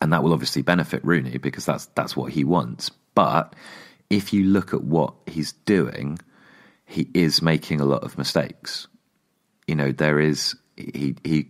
and 0.00 0.12
that 0.12 0.22
will 0.22 0.32
obviously 0.32 0.62
benefit 0.62 1.04
Rooney 1.04 1.38
because 1.38 1.64
that's 1.64 1.86
that's 1.94 2.16
what 2.16 2.32
he 2.32 2.44
wants. 2.44 2.90
But 3.14 3.54
if 4.10 4.32
you 4.32 4.44
look 4.44 4.74
at 4.74 4.82
what 4.82 5.14
he's 5.26 5.52
doing, 5.52 6.18
he 6.92 7.08
is 7.14 7.40
making 7.40 7.80
a 7.80 7.86
lot 7.86 8.04
of 8.04 8.18
mistakes. 8.18 8.86
You 9.66 9.74
know, 9.74 9.92
there 9.92 10.20
is 10.20 10.54
he 10.76 11.16
he 11.24 11.48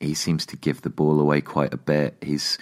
he 0.00 0.14
seems 0.14 0.44
to 0.46 0.56
give 0.56 0.82
the 0.82 0.90
ball 0.90 1.18
away 1.18 1.40
quite 1.40 1.72
a 1.72 1.78
bit. 1.78 2.16
He's 2.20 2.58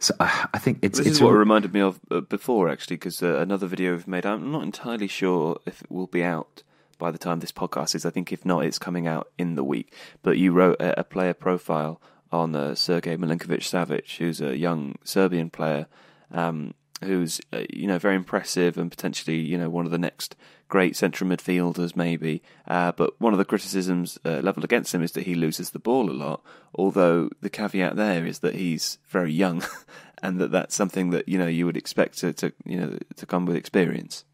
so 0.00 0.14
uh, 0.18 0.46
I 0.52 0.58
think 0.58 0.80
it's 0.82 0.98
this 0.98 1.06
it's 1.06 1.16
is 1.16 1.22
what 1.22 1.34
it 1.34 1.38
reminded 1.38 1.72
me 1.72 1.80
of 1.80 2.00
uh, 2.10 2.20
before 2.20 2.68
actually 2.68 2.96
because 2.96 3.22
uh, 3.22 3.36
another 3.38 3.68
video 3.68 3.92
we've 3.92 4.08
made. 4.08 4.26
I'm 4.26 4.50
not 4.50 4.64
entirely 4.64 5.06
sure 5.06 5.60
if 5.64 5.82
it 5.82 5.90
will 5.90 6.08
be 6.08 6.24
out 6.24 6.64
by 6.98 7.12
the 7.12 7.18
time 7.18 7.38
this 7.38 7.52
podcast 7.52 7.94
is. 7.94 8.04
I 8.04 8.10
think 8.10 8.32
if 8.32 8.44
not, 8.44 8.64
it's 8.64 8.78
coming 8.78 9.06
out 9.06 9.30
in 9.38 9.54
the 9.54 9.64
week. 9.64 9.94
But 10.22 10.38
you 10.38 10.52
wrote 10.52 10.80
a, 10.80 11.00
a 11.00 11.04
player 11.04 11.34
profile 11.34 12.00
on 12.32 12.56
uh, 12.56 12.74
Sergei 12.74 13.16
Milinkovic 13.16 13.60
Savic, 13.60 14.16
who's 14.16 14.40
a 14.40 14.56
young 14.58 14.96
Serbian 15.04 15.50
player. 15.50 15.86
Um, 16.32 16.74
who's 17.04 17.40
uh, 17.52 17.64
you 17.72 17.86
know 17.86 17.98
very 17.98 18.16
impressive 18.16 18.76
and 18.76 18.90
potentially 18.90 19.38
you 19.38 19.56
know 19.56 19.70
one 19.70 19.86
of 19.86 19.92
the 19.92 19.98
next 19.98 20.36
great 20.68 20.96
central 20.96 21.28
midfielders 21.28 21.94
maybe. 21.94 22.42
Uh, 22.66 22.92
but 22.92 23.18
one 23.20 23.32
of 23.32 23.38
the 23.38 23.44
criticisms 23.44 24.18
uh, 24.24 24.40
levelled 24.42 24.64
against 24.64 24.94
him 24.94 25.02
is 25.02 25.12
that 25.12 25.24
he 25.24 25.34
loses 25.34 25.70
the 25.70 25.78
ball 25.78 26.10
a 26.10 26.12
lot. 26.12 26.42
Although 26.74 27.30
the 27.40 27.50
caveat 27.50 27.96
there 27.96 28.26
is 28.26 28.40
that 28.40 28.56
he's 28.56 28.98
very 29.08 29.32
young, 29.32 29.62
and 30.22 30.40
that 30.40 30.50
that's 30.50 30.74
something 30.74 31.10
that 31.10 31.28
you 31.28 31.38
know 31.38 31.46
you 31.46 31.66
would 31.66 31.76
expect 31.76 32.18
to, 32.18 32.32
to 32.34 32.52
you 32.64 32.80
know 32.80 32.98
to 33.16 33.26
come 33.26 33.46
with 33.46 33.56
experience. 33.56 34.24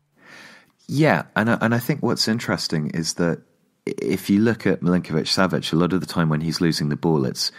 Yeah, 0.87 1.25
and 1.37 1.51
I, 1.51 1.59
and 1.61 1.75
I 1.75 1.79
think 1.79 2.03
what's 2.03 2.27
interesting 2.27 2.91
is 2.91 3.15
that 3.15 3.43
if 3.87 4.29
you 4.29 4.41
look 4.41 4.67
at 4.67 4.81
Milinkovic 4.81 5.27
Savic, 5.27 5.73
a 5.73 5.77
lot 5.77 5.93
of 5.93 6.01
the 6.01 6.07
time 6.07 6.29
when 6.29 6.41
he's 6.41 6.61
losing 6.61 6.89
the 6.89 6.97
ball, 6.97 7.25
it's 7.25 7.53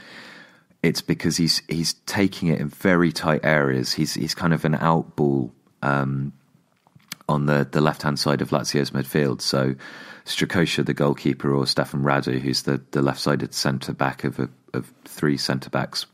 it's 0.83 1.01
because 1.01 1.37
he's 1.37 1.61
he's 1.67 1.93
taking 2.05 2.49
it 2.49 2.59
in 2.59 2.69
very 2.69 3.11
tight 3.11 3.41
areas. 3.43 3.93
He's 3.93 4.13
he's 4.13 4.35
kind 4.35 4.53
of 4.53 4.65
an 4.65 4.75
out 4.75 5.15
ball 5.15 5.51
um, 5.81 6.33
on 7.29 7.45
the, 7.45 7.67
the 7.71 7.81
left 7.81 8.01
hand 8.01 8.19
side 8.19 8.41
of 8.41 8.49
Lazio's 8.49 8.91
midfield. 8.91 9.41
So 9.41 9.75
Strakosha, 10.25 10.85
the 10.85 10.93
goalkeeper, 10.93 11.53
or 11.53 11.65
Stefan 11.65 12.03
Radu, 12.03 12.39
who's 12.39 12.63
the, 12.63 12.81
the 12.91 13.01
left 13.01 13.19
sided 13.19 13.53
centre 13.53 13.93
back 13.93 14.23
of 14.23 14.39
a, 14.39 14.49
of 14.73 14.91
three 15.05 15.37
centre 15.37 15.69
backs, 15.69 16.05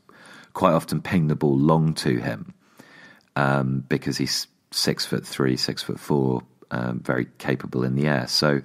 quite 0.54 0.72
often 0.72 1.02
ping 1.02 1.28
the 1.28 1.36
ball 1.36 1.56
long 1.56 1.94
to 1.94 2.18
him 2.18 2.54
um, 3.36 3.84
because 3.88 4.16
he's 4.16 4.46
six 4.70 5.04
foot 5.04 5.26
three, 5.26 5.56
six 5.56 5.82
foot 5.82 6.00
four, 6.00 6.42
um, 6.70 7.00
very 7.00 7.26
capable 7.38 7.84
in 7.84 7.94
the 7.94 8.06
air. 8.06 8.26
So 8.28 8.62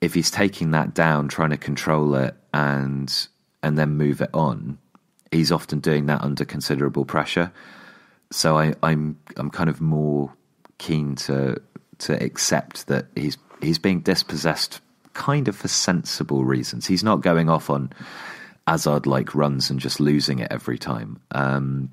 if 0.00 0.14
he's 0.14 0.30
taking 0.30 0.70
that 0.72 0.94
down, 0.94 1.28
trying 1.28 1.50
to 1.50 1.56
control 1.56 2.14
it 2.14 2.34
and 2.52 3.28
and 3.62 3.78
then 3.78 3.96
move 3.96 4.20
it 4.20 4.30
on, 4.32 4.78
he's 5.30 5.52
often 5.52 5.80
doing 5.80 6.06
that 6.06 6.22
under 6.22 6.44
considerable 6.44 7.04
pressure. 7.04 7.52
So 8.30 8.58
I, 8.58 8.74
I'm 8.82 9.18
I'm 9.36 9.50
kind 9.50 9.70
of 9.70 9.80
more 9.80 10.32
keen 10.78 11.14
to 11.16 11.60
to 11.98 12.22
accept 12.22 12.86
that 12.88 13.06
he's 13.14 13.38
he's 13.62 13.78
being 13.78 14.00
dispossessed 14.00 14.80
kind 15.14 15.48
of 15.48 15.56
for 15.56 15.68
sensible 15.68 16.44
reasons. 16.44 16.86
He's 16.86 17.04
not 17.04 17.22
going 17.22 17.48
off 17.48 17.70
on 17.70 17.92
Hazard 18.66 19.06
like 19.06 19.34
runs 19.34 19.70
and 19.70 19.80
just 19.80 20.00
losing 20.00 20.40
it 20.40 20.48
every 20.50 20.78
time, 20.78 21.20
um, 21.30 21.90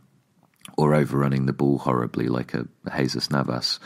or 0.77 0.93
overrunning 0.93 1.45
the 1.45 1.53
ball 1.53 1.77
horribly 1.77 2.27
like 2.27 2.53
a 2.53 2.67
Jesus 2.97 3.29
Navas. 3.29 3.79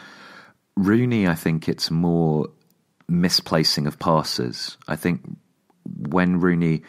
Rooney, 0.75 1.27
I 1.27 1.35
think 1.35 1.67
it's 1.67 1.91
more 1.91 2.47
misplacing 3.07 3.87
of 3.87 3.99
passes. 3.99 4.77
I 4.87 4.95
think 4.95 5.21
when 5.85 6.39
Rooney 6.39 6.83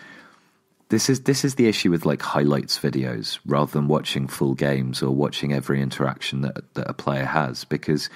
this 0.88 1.10
is 1.10 1.22
this 1.22 1.44
is 1.44 1.56
the 1.56 1.68
issue 1.68 1.90
with 1.90 2.06
like 2.06 2.22
highlights 2.22 2.78
videos 2.78 3.38
rather 3.44 3.72
than 3.72 3.88
watching 3.88 4.26
full 4.26 4.54
games 4.54 5.02
or 5.02 5.10
watching 5.10 5.52
every 5.52 5.82
interaction 5.82 6.40
that 6.42 6.74
that 6.74 6.88
a 6.88 6.94
player 6.94 7.26
has 7.26 7.64
because 7.64 8.08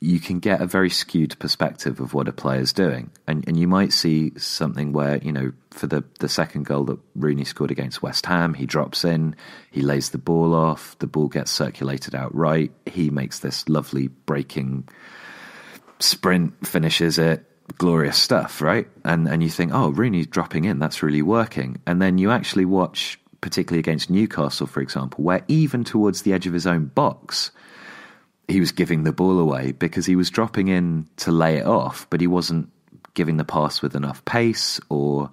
you 0.00 0.20
can 0.20 0.38
get 0.38 0.60
a 0.60 0.66
very 0.66 0.90
skewed 0.90 1.36
perspective 1.40 1.98
of 1.98 2.14
what 2.14 2.28
a 2.28 2.32
player's 2.32 2.72
doing. 2.72 3.10
And 3.26 3.44
and 3.48 3.56
you 3.56 3.66
might 3.66 3.92
see 3.92 4.32
something 4.36 4.92
where, 4.92 5.16
you 5.18 5.32
know, 5.32 5.52
for 5.70 5.86
the, 5.86 6.04
the 6.20 6.28
second 6.28 6.66
goal 6.66 6.84
that 6.84 6.98
Rooney 7.16 7.44
scored 7.44 7.70
against 7.70 8.02
West 8.02 8.26
Ham, 8.26 8.54
he 8.54 8.66
drops 8.66 9.04
in, 9.04 9.34
he 9.70 9.82
lays 9.82 10.10
the 10.10 10.18
ball 10.18 10.54
off, 10.54 10.96
the 10.98 11.06
ball 11.06 11.28
gets 11.28 11.50
circulated 11.50 12.14
out 12.14 12.34
right, 12.34 12.70
he 12.86 13.10
makes 13.10 13.40
this 13.40 13.68
lovely 13.68 14.08
breaking 14.08 14.88
sprint, 15.98 16.66
finishes 16.66 17.18
it, 17.18 17.44
glorious 17.76 18.16
stuff, 18.16 18.62
right? 18.62 18.88
And 19.04 19.28
and 19.28 19.42
you 19.42 19.50
think, 19.50 19.72
oh, 19.74 19.90
Rooney's 19.90 20.26
dropping 20.26 20.64
in, 20.64 20.78
that's 20.78 21.02
really 21.02 21.22
working. 21.22 21.80
And 21.86 22.00
then 22.00 22.18
you 22.18 22.30
actually 22.30 22.64
watch, 22.64 23.20
particularly 23.40 23.80
against 23.80 24.10
Newcastle, 24.10 24.66
for 24.66 24.80
example, 24.80 25.22
where 25.22 25.44
even 25.48 25.84
towards 25.84 26.22
the 26.22 26.32
edge 26.32 26.46
of 26.46 26.54
his 26.54 26.66
own 26.66 26.86
box, 26.86 27.50
he 28.48 28.60
was 28.60 28.72
giving 28.72 29.04
the 29.04 29.12
ball 29.12 29.38
away 29.38 29.72
because 29.72 30.06
he 30.06 30.16
was 30.16 30.30
dropping 30.30 30.68
in 30.68 31.06
to 31.16 31.30
lay 31.30 31.58
it 31.58 31.66
off, 31.66 32.06
but 32.08 32.20
he 32.20 32.26
wasn't 32.26 32.70
giving 33.14 33.36
the 33.36 33.44
pass 33.44 33.82
with 33.82 33.94
enough 33.94 34.24
pace, 34.24 34.80
or 34.88 35.30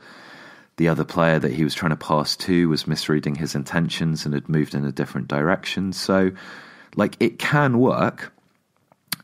the 0.77 0.89
other 0.89 1.05
player 1.05 1.39
that 1.39 1.53
he 1.53 1.63
was 1.63 1.73
trying 1.73 1.91
to 1.91 1.95
pass 1.95 2.35
to 2.35 2.67
was 2.67 2.87
misreading 2.87 3.35
his 3.35 3.55
intentions 3.55 4.25
and 4.25 4.33
had 4.33 4.49
moved 4.49 4.75
in 4.75 4.83
a 4.85 4.91
different 4.91 5.27
direction. 5.27 5.93
So, 5.93 6.31
like, 6.95 7.15
it 7.19 7.39
can 7.39 7.79
work. 7.79 8.33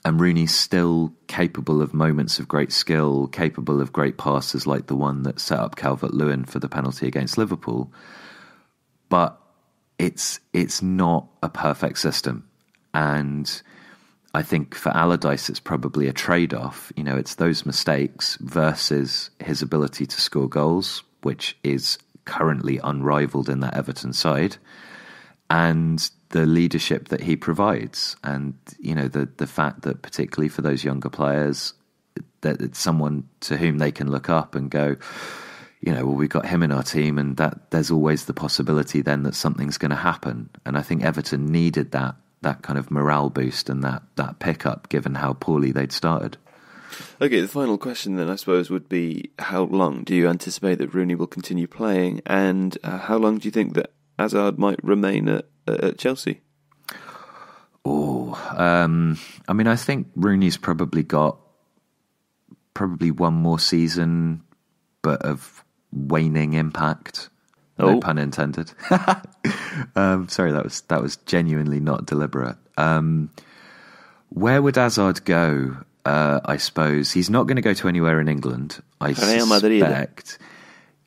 And 0.03 0.19
Rooney's 0.19 0.55
still 0.55 1.13
capable 1.27 1.81
of 1.81 1.93
moments 1.93 2.39
of 2.39 2.47
great 2.47 2.71
skill, 2.71 3.27
capable 3.27 3.79
of 3.79 3.93
great 3.93 4.17
passes 4.17 4.65
like 4.65 4.87
the 4.87 4.95
one 4.95 5.23
that 5.23 5.39
set 5.39 5.59
up 5.59 5.75
Calvert 5.75 6.13
Lewin 6.13 6.43
for 6.43 6.57
the 6.57 6.69
penalty 6.69 7.07
against 7.07 7.37
Liverpool. 7.37 7.93
But 9.09 9.39
it's 9.99 10.39
it's 10.53 10.81
not 10.81 11.27
a 11.43 11.49
perfect 11.49 11.99
system. 11.99 12.47
And 12.93 13.61
I 14.33 14.41
think 14.41 14.73
for 14.73 14.89
Allardyce, 14.89 15.49
it's 15.49 15.59
probably 15.59 16.07
a 16.07 16.13
trade 16.13 16.53
off. 16.53 16.91
You 16.95 17.03
know, 17.03 17.15
it's 17.15 17.35
those 17.35 17.65
mistakes 17.65 18.37
versus 18.41 19.29
his 19.39 19.61
ability 19.61 20.07
to 20.07 20.21
score 20.21 20.49
goals, 20.49 21.03
which 21.21 21.57
is 21.63 21.99
currently 22.25 22.79
unrivaled 22.83 23.49
in 23.49 23.59
that 23.59 23.75
Everton 23.75 24.13
side, 24.13 24.57
and 25.49 26.09
the 26.31 26.45
leadership 26.45 27.09
that 27.09 27.21
he 27.21 27.35
provides. 27.35 28.15
And, 28.23 28.55
you 28.79 28.95
know, 28.95 29.07
the, 29.07 29.29
the 29.37 29.47
fact 29.47 29.83
that, 29.83 30.01
particularly 30.01 30.49
for 30.49 30.61
those 30.61 30.83
younger 30.83 31.09
players, 31.09 31.73
that 32.41 32.61
it's 32.61 32.79
someone 32.79 33.29
to 33.41 33.57
whom 33.57 33.77
they 33.77 33.91
can 33.91 34.09
look 34.09 34.29
up 34.29 34.55
and 34.55 34.69
go, 34.69 34.97
you 35.81 35.93
know, 35.93 36.05
well, 36.05 36.15
we've 36.15 36.29
got 36.29 36.45
him 36.45 36.63
in 36.63 36.71
our 36.71 36.83
team, 36.83 37.17
and 37.17 37.37
that 37.37 37.71
there's 37.71 37.91
always 37.91 38.25
the 38.25 38.33
possibility 38.33 39.01
then 39.01 39.23
that 39.23 39.35
something's 39.35 39.77
going 39.77 39.89
to 39.89 39.95
happen. 39.95 40.49
And 40.65 40.77
I 40.77 40.81
think 40.81 41.03
Everton 41.03 41.45
needed 41.47 41.91
that 41.91 42.15
that 42.41 42.63
kind 42.63 42.79
of 42.79 42.89
morale 42.89 43.29
boost 43.29 43.69
and 43.69 43.83
that 43.83 44.01
that 44.15 44.39
pickup, 44.39 44.89
given 44.89 45.15
how 45.15 45.33
poorly 45.33 45.71
they'd 45.71 45.91
started. 45.91 46.37
Okay, 47.21 47.39
the 47.39 47.47
final 47.47 47.77
question 47.77 48.15
then, 48.15 48.29
I 48.29 48.35
suppose, 48.35 48.69
would 48.69 48.89
be 48.89 49.31
how 49.39 49.63
long 49.63 50.03
do 50.03 50.13
you 50.13 50.27
anticipate 50.27 50.79
that 50.79 50.93
Rooney 50.93 51.15
will 51.15 51.27
continue 51.27 51.67
playing, 51.67 52.21
and 52.25 52.77
uh, 52.83 52.97
how 52.97 53.17
long 53.17 53.37
do 53.37 53.47
you 53.47 53.51
think 53.51 53.73
that 53.73 53.91
Hazard 54.19 54.59
might 54.59 54.83
remain 54.83 55.29
at, 55.29 55.45
at 55.67 55.97
Chelsea? 55.97 56.41
Oh, 57.83 58.33
um, 58.55 59.17
I 59.47 59.53
mean, 59.53 59.67
I 59.67 59.75
think 59.75 60.07
Rooney's 60.15 60.57
probably 60.57 61.03
got 61.03 61.39
probably 62.73 63.11
one 63.11 63.33
more 63.33 63.59
season, 63.59 64.43
but 65.01 65.23
of 65.23 65.63
waning 65.91 66.53
impact. 66.53 67.29
No 67.77 67.95
oh. 67.95 67.99
pun 67.99 68.17
intended. 68.17 68.71
um, 69.95 70.29
sorry, 70.29 70.51
that 70.51 70.63
was 70.63 70.81
that 70.81 71.01
was 71.01 71.17
genuinely 71.17 71.79
not 71.79 72.05
deliberate. 72.05 72.57
Um, 72.77 73.31
where 74.29 74.61
would 74.61 74.75
Hazard 74.75 75.25
go? 75.25 75.77
Uh, 76.05 76.39
I 76.45 76.57
suppose 76.57 77.11
he's 77.11 77.29
not 77.29 77.45
going 77.47 77.57
to 77.57 77.61
go 77.61 77.73
to 77.73 77.87
anywhere 77.87 78.19
in 78.19 78.27
England. 78.27 78.81
I 78.99 79.09
Real 79.09 79.45
suspect. 79.45 80.39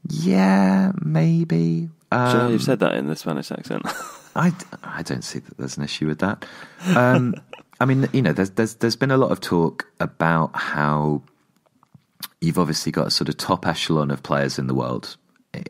Yeah, 0.08 0.92
maybe. 1.02 1.88
Um, 2.12 2.52
you've 2.52 2.62
said 2.62 2.80
that 2.80 2.94
in 2.94 3.08
the 3.08 3.16
Spanish 3.16 3.50
accent. 3.50 3.82
I, 4.34 4.52
I 4.82 5.02
don't 5.02 5.22
see 5.22 5.38
that 5.38 5.56
there's 5.56 5.76
an 5.76 5.84
issue 5.84 6.06
with 6.06 6.18
that. 6.20 6.44
Um, 6.94 7.34
I 7.80 7.86
mean, 7.86 8.08
you 8.12 8.22
know, 8.22 8.32
there's 8.32 8.50
there's 8.50 8.74
there's 8.76 8.96
been 8.96 9.10
a 9.10 9.16
lot 9.16 9.32
of 9.32 9.40
talk 9.40 9.86
about 10.00 10.54
how 10.54 11.22
you've 12.40 12.58
obviously 12.58 12.92
got 12.92 13.06
a 13.06 13.10
sort 13.10 13.28
of 13.28 13.36
top 13.36 13.66
echelon 13.66 14.10
of 14.10 14.22
players 14.22 14.58
in 14.58 14.66
the 14.66 14.74
world, 14.74 15.16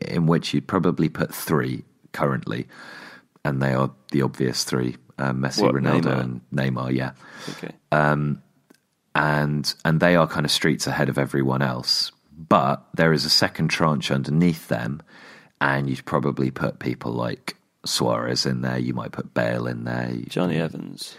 in 0.01 0.27
which 0.27 0.53
you'd 0.53 0.67
probably 0.67 1.09
put 1.09 1.33
three 1.33 1.83
currently, 2.11 2.67
and 3.43 3.61
they 3.61 3.73
are 3.73 3.91
the 4.11 4.21
obvious 4.21 4.63
three: 4.63 4.97
uh, 5.17 5.33
Messi, 5.33 5.63
what, 5.63 5.73
Ronaldo, 5.75 6.03
Neymar? 6.03 6.19
and 6.19 6.41
Neymar. 6.53 6.93
Yeah. 6.93 7.11
Okay. 7.49 7.73
Um, 7.91 8.41
and 9.15 9.73
and 9.83 9.99
they 9.99 10.15
are 10.15 10.27
kind 10.27 10.45
of 10.45 10.51
streets 10.51 10.87
ahead 10.87 11.09
of 11.09 11.17
everyone 11.17 11.61
else. 11.61 12.11
But 12.37 12.85
there 12.93 13.13
is 13.13 13.23
a 13.25 13.29
second 13.29 13.69
tranche 13.69 14.11
underneath 14.11 14.67
them, 14.67 15.01
and 15.61 15.89
you'd 15.89 16.05
probably 16.05 16.51
put 16.51 16.79
people 16.79 17.13
like 17.13 17.55
Suarez 17.87 18.45
in 18.45 18.61
there. 18.61 18.77
You 18.77 18.93
might 18.93 19.11
put 19.11 19.33
Bale 19.33 19.67
in 19.67 19.83
there. 19.83 20.13
Jonny 20.27 20.57
Evans. 20.57 21.15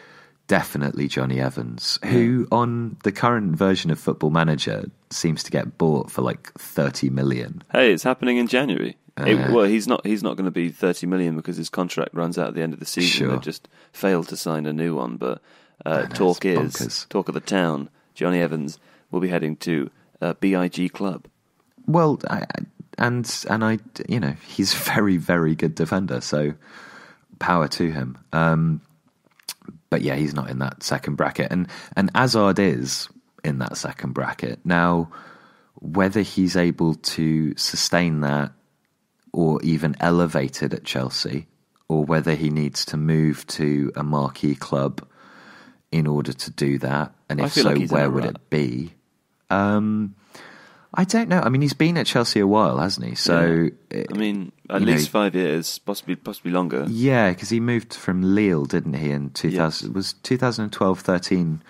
Definitely 0.49 1.09
Jonny 1.09 1.41
Evans, 1.41 1.99
who 2.05 2.47
on 2.53 2.97
the 3.03 3.11
current 3.11 3.57
version 3.57 3.91
of 3.91 3.99
Football 3.99 4.31
Manager 4.31 4.89
seems 5.11 5.43
to 5.43 5.51
get 5.51 5.77
bought 5.77 6.09
for 6.09 6.23
like 6.23 6.53
thirty 6.53 7.11
million. 7.11 7.65
Hey, 7.73 7.93
it's 7.93 8.05
happening 8.05 8.37
in 8.37 8.47
January. 8.47 8.97
Uh, 9.19 9.25
it, 9.25 9.51
well, 9.51 9.65
he's 9.65 9.89
not. 9.89 10.07
He's 10.07 10.23
not 10.23 10.37
going 10.37 10.45
to 10.45 10.53
be 10.53 10.69
thirty 10.69 11.07
million 11.07 11.35
because 11.35 11.57
his 11.57 11.69
contract 11.69 12.15
runs 12.15 12.39
out 12.39 12.49
at 12.49 12.55
the 12.55 12.63
end 12.63 12.75
of 12.75 12.79
the 12.79 12.87
season. 12.87 13.11
Sure. 13.11 13.33
They 13.33 13.39
just 13.39 13.67
failed 13.93 14.29
to 14.29 14.37
sign 14.37 14.67
a 14.67 14.73
new 14.73 14.95
one. 14.95 15.17
But 15.17 15.43
uh, 15.85 16.07
talk 16.07 16.45
is 16.45 16.75
bonkers. 16.75 17.09
talk 17.09 17.27
of 17.29 17.35
the 17.35 17.41
town. 17.41 17.91
Jonny 18.15 18.41
Evans 18.41 18.79
will 19.11 19.21
be 19.21 19.29
heading 19.29 19.57
to 19.57 19.91
a 20.21 20.35
BIG 20.35 20.93
club. 20.93 21.27
Well, 21.87 22.21
I, 22.31 22.45
and 22.99 23.45
and 23.49 23.65
I, 23.65 23.79
you 24.09 24.21
know, 24.21 24.35
he's 24.47 24.75
a 24.75 24.79
very 24.95 25.17
very 25.17 25.55
good 25.55 25.75
defender. 25.75 26.21
So 26.21 26.55
power 27.39 27.69
to 27.69 27.91
him. 27.91 28.19
Um, 28.33 28.81
but 29.91 30.03
yeah, 30.03 30.17
he's 30.17 30.35
not 30.35 30.51
in 30.51 30.59
that 30.59 30.83
second 30.83 31.17
bracket, 31.17 31.51
and 31.51 31.69
and 31.97 32.11
Hazard 32.15 32.59
is 32.59 33.09
in 33.45 33.59
that 33.59 33.77
second 33.77 34.13
bracket 34.13 34.61
now. 34.65 35.11
Whether 35.81 36.23
he's 36.23 36.57
able 36.57 36.95
to 36.95 37.55
sustain 37.57 38.21
that 38.21 38.53
or 39.33 39.63
even 39.63 39.95
elevate 40.01 40.63
it 40.63 40.73
at 40.73 40.85
Chelsea, 40.85 41.47
or 41.89 42.03
whether 42.05 42.35
he 42.35 42.49
needs 42.49 42.87
to 42.87 42.97
move 42.97 43.47
to 43.47 43.93
a 43.95 44.03
marquee 44.03 44.55
club 44.55 45.07
in 45.93 46.07
order 46.07 46.33
to 46.33 46.51
do 46.51 46.79
that, 46.79 47.13
and 47.29 47.41
if 47.41 47.53
so, 47.53 47.63
like 47.63 47.91
where 47.91 48.11
would 48.11 48.25
it 48.25 48.51
be? 48.51 48.95
Um, 49.51 50.17
I 50.97 51.05
don't 51.05 51.29
know. 51.29 51.41
I 51.41 51.51
mean, 51.51 51.61
he's 51.61 51.75
been 51.75 51.99
at 51.99 52.07
Chelsea 52.07 52.41
a 52.41 52.47
while, 52.47 52.79
hasn't 52.79 53.07
he? 53.07 53.15
So, 53.15 53.69
yeah. 53.93 54.05
I 54.11 54.17
mean, 54.17 54.53
at 54.71 54.81
least 54.81 55.13
know, 55.13 55.21
five 55.21 55.35
years, 55.35 55.79
possibly 55.79 56.17
possibly 56.17 56.53
longer. 56.53 56.87
Yeah, 56.89 57.31
because 57.31 57.51
he 57.51 57.61
moved 57.61 57.93
from 57.93 58.35
Lille, 58.35 58.65
didn't 58.65 58.95
he? 58.95 59.11
In 59.11 59.31
two 59.31 59.51
thousand 59.51 59.95
was 59.95 60.15
2012-13 60.25 61.61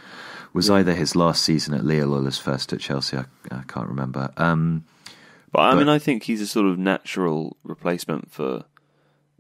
was 0.53 0.69
yeah. 0.69 0.77
either 0.77 0.95
his 0.95 1.17
last 1.17 1.43
season 1.43 1.75
at 1.75 1.85
Lille 1.85 2.15
or 2.15 2.25
his 2.25 2.39
first 2.39 2.73
at 2.73 2.81
Chelsea. 2.81 3.17
I, 3.17 3.25
I 3.51 3.63
can't 3.67 3.89
remember. 3.89 4.33
Um, 4.37 4.85
but 5.51 5.61
I 5.61 5.71
but, 5.73 5.79
mean, 5.79 5.89
I 5.89 5.99
think 5.99 6.23
he's 6.23 6.41
a 6.41 6.47
sort 6.47 6.67
of 6.67 6.79
natural 6.79 7.57
replacement 7.65 8.31
for, 8.31 8.65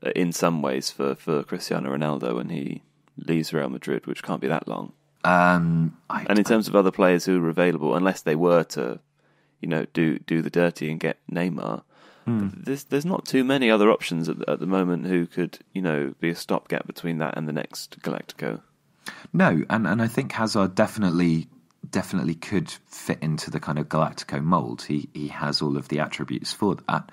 uh, 0.04 0.10
in 0.16 0.32
some 0.32 0.62
ways, 0.62 0.90
for 0.90 1.14
for 1.14 1.44
Cristiano 1.44 1.96
Ronaldo 1.96 2.34
when 2.34 2.48
he 2.48 2.82
leaves 3.16 3.52
Real 3.52 3.68
Madrid, 3.68 4.06
which 4.06 4.24
can't 4.24 4.40
be 4.40 4.48
that 4.48 4.66
long. 4.66 4.92
Um, 5.22 5.96
I, 6.10 6.26
and 6.28 6.38
in 6.38 6.44
terms 6.44 6.68
of 6.68 6.76
other 6.76 6.90
players 6.90 7.24
who 7.24 7.44
are 7.44 7.48
available, 7.48 7.94
unless 7.94 8.22
they 8.22 8.36
were 8.36 8.64
to 8.64 9.00
you 9.60 9.68
know, 9.68 9.86
do 9.92 10.18
do 10.18 10.42
the 10.42 10.50
dirty 10.50 10.90
and 10.90 11.00
get 11.00 11.18
Neymar. 11.30 11.82
Mm. 12.26 12.64
There's 12.64 12.84
there's 12.84 13.04
not 13.04 13.24
too 13.24 13.44
many 13.44 13.70
other 13.70 13.90
options 13.90 14.28
at, 14.28 14.48
at 14.48 14.60
the 14.60 14.66
moment 14.66 15.06
who 15.06 15.26
could 15.26 15.58
you 15.72 15.82
know 15.82 16.14
be 16.20 16.30
a 16.30 16.34
stopgap 16.34 16.86
between 16.86 17.18
that 17.18 17.36
and 17.36 17.48
the 17.48 17.52
next 17.52 18.00
Galactico. 18.00 18.60
No, 19.32 19.62
and 19.70 19.86
and 19.86 20.02
I 20.02 20.08
think 20.08 20.32
Hazard 20.32 20.74
definitely 20.74 21.48
definitely 21.88 22.34
could 22.34 22.70
fit 22.88 23.18
into 23.22 23.50
the 23.50 23.60
kind 23.60 23.78
of 23.78 23.88
Galactico 23.88 24.42
mold. 24.42 24.82
He 24.82 25.08
he 25.14 25.28
has 25.28 25.62
all 25.62 25.76
of 25.76 25.88
the 25.88 26.00
attributes 26.00 26.52
for 26.52 26.76
that. 26.88 27.10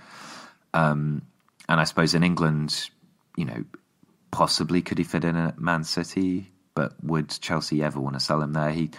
Um, 0.74 1.22
and 1.70 1.80
I 1.80 1.84
suppose 1.84 2.16
in 2.16 2.24
England, 2.24 2.90
you 3.38 3.46
know, 3.46 3.64
possibly 4.32 4.82
could 4.82 4.98
he 4.98 5.04
fit 5.04 5.24
in 5.24 5.36
at 5.36 5.60
Man 5.60 5.84
City, 5.84 6.52
but 6.74 6.94
would 7.04 7.30
Chelsea 7.30 7.84
ever 7.84 8.00
want 8.00 8.16
to 8.16 8.20
sell 8.20 8.42
him 8.42 8.54
there? 8.54 8.72
He 8.72 8.90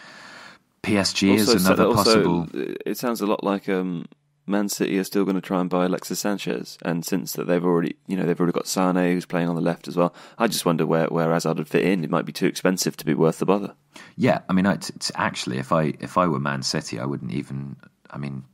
PSG 0.85 1.33
also, 1.33 1.55
is 1.55 1.67
another 1.67 1.87
also, 1.87 1.97
possible. 1.97 2.49
It 2.87 2.99
sounds 2.99 3.21
a 3.21 3.27
lot 3.27 3.43
like 3.43 3.69
um, 3.69 4.07
Man 4.47 4.69
City 4.69 4.99
are 4.99 5.05
still 5.05 5.25
going 5.25 5.37
to 5.37 5.41
try 5.41 5.61
and 5.61 5.71
buy 5.71 5.87
Alexis 5.87 6.21
Sanchez, 6.21 6.79
and 6.83 7.05
since 7.05 7.33
that 7.33 7.47
they've 7.47 7.65
already, 7.65 7.97
you 8.07 8.17
know, 8.17 8.25
they've 8.25 8.39
already 8.39 8.53
got 8.53 8.67
Sane 8.67 8.97
who's 8.97 9.27
playing 9.27 9.49
on 9.49 9.55
the 9.55 9.63
left 9.63 9.89
as 9.89 9.97
well. 9.97 10.15
I 10.39 10.47
just 10.47 10.67
wonder 10.67 10.87
where 10.87 11.07
where 11.07 11.33
Hazard 11.33 11.59
would 11.59 11.69
fit 11.69 11.85
in. 11.85 12.05
It 12.05 12.11
might 12.11 12.27
be 12.27 12.33
too 12.33 12.47
expensive 12.47 12.97
to 12.99 13.05
be 13.05 13.15
worth 13.15 13.39
the 13.39 13.47
bother. 13.47 13.75
Yeah, 14.17 14.41
I 14.49 14.53
mean, 14.53 14.67
actually, 14.67 15.59
if 15.59 15.73
I 15.73 15.95
if 16.01 16.19
I 16.19 16.27
were 16.27 16.41
Man 16.41 16.63
City, 16.63 16.99
I 16.99 17.07
wouldn't 17.07 17.33
even. 17.33 17.77
I 18.11 18.19
mean, 18.19 18.45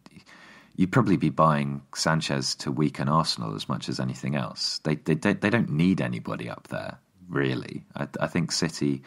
you'd 0.77 0.93
probably 0.93 1.17
be 1.17 1.31
buying 1.31 1.83
Sanchez 1.95 2.55
to 2.57 2.73
weaken 2.73 3.09
Arsenal 3.09 3.55
as 3.55 3.69
much 3.69 3.89
as 3.89 4.01
anything 4.01 4.37
else. 4.37 4.79
They 4.85 4.95
they 4.95 5.15
they 5.15 5.51
don't 5.51 5.71
need 5.71 6.01
anybody 6.01 6.49
up 6.49 6.69
there 6.69 6.99
really. 7.29 7.85
I, 7.97 8.09
I 8.21 8.27
think 8.27 8.53
City 8.53 9.03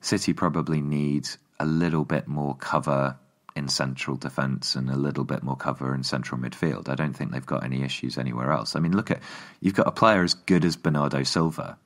City 0.00 0.32
probably 0.32 0.80
need 0.80 1.28
a 1.58 1.66
little 1.66 2.04
bit 2.04 2.26
more 2.26 2.54
cover 2.56 3.16
in 3.56 3.68
central 3.68 4.16
defence 4.16 4.74
and 4.74 4.90
a 4.90 4.96
little 4.96 5.24
bit 5.24 5.42
more 5.42 5.56
cover 5.56 5.94
in 5.94 6.02
central 6.02 6.38
midfield. 6.38 6.88
I 6.90 6.94
don't 6.94 7.14
think 7.14 7.32
they've 7.32 7.44
got 7.44 7.64
any 7.64 7.82
issues 7.82 8.18
anywhere 8.18 8.52
else. 8.52 8.76
I 8.76 8.80
mean, 8.80 8.94
look 8.94 9.10
at 9.10 9.20
you've 9.60 9.74
got 9.74 9.88
a 9.88 9.92
player 9.92 10.22
as 10.22 10.34
good 10.34 10.64
as 10.64 10.76
Bernardo 10.76 11.22
Silva, 11.22 11.78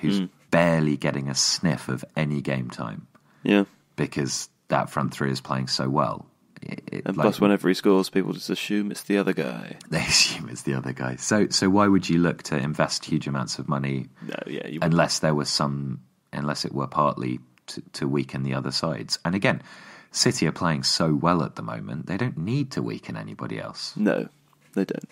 who's 0.00 0.20
mm. 0.20 0.28
barely 0.50 0.96
getting 0.96 1.28
a 1.28 1.34
sniff 1.34 1.88
of 1.88 2.04
any 2.14 2.42
game 2.42 2.68
time. 2.68 3.06
Yeah, 3.42 3.64
because 3.96 4.48
that 4.68 4.90
front 4.90 5.14
three 5.14 5.30
is 5.30 5.40
playing 5.40 5.68
so 5.68 5.88
well. 5.88 6.26
It, 6.60 6.82
it, 6.92 7.02
and 7.06 7.16
like, 7.16 7.24
plus, 7.24 7.40
whenever 7.40 7.68
he 7.68 7.74
scores, 7.74 8.10
people 8.10 8.32
just 8.32 8.50
assume 8.50 8.90
it's 8.90 9.02
the 9.02 9.18
other 9.18 9.32
guy. 9.32 9.76
They 9.90 10.00
assume 10.00 10.48
it's 10.48 10.62
the 10.62 10.74
other 10.74 10.92
guy. 10.92 11.16
So, 11.16 11.48
so 11.48 11.68
why 11.68 11.88
would 11.88 12.08
you 12.08 12.18
look 12.18 12.42
to 12.44 12.56
invest 12.56 13.04
huge 13.04 13.26
amounts 13.26 13.58
of 13.58 13.68
money? 13.68 14.06
No, 14.22 14.34
yeah, 14.46 14.78
unless 14.80 15.18
there 15.18 15.34
was 15.34 15.48
some, 15.48 16.00
unless 16.32 16.64
it 16.64 16.72
were 16.72 16.86
partly 16.86 17.40
to, 17.68 17.82
to 17.94 18.08
weaken 18.08 18.42
the 18.42 18.54
other 18.54 18.70
sides. 18.70 19.18
And 19.24 19.34
again, 19.34 19.62
City 20.10 20.46
are 20.46 20.52
playing 20.52 20.82
so 20.84 21.14
well 21.14 21.42
at 21.42 21.56
the 21.56 21.62
moment; 21.62 22.06
they 22.06 22.16
don't 22.16 22.38
need 22.38 22.70
to 22.72 22.82
weaken 22.82 23.16
anybody 23.16 23.58
else. 23.60 23.96
No, 23.96 24.28
they 24.74 24.84
don't. 24.84 25.08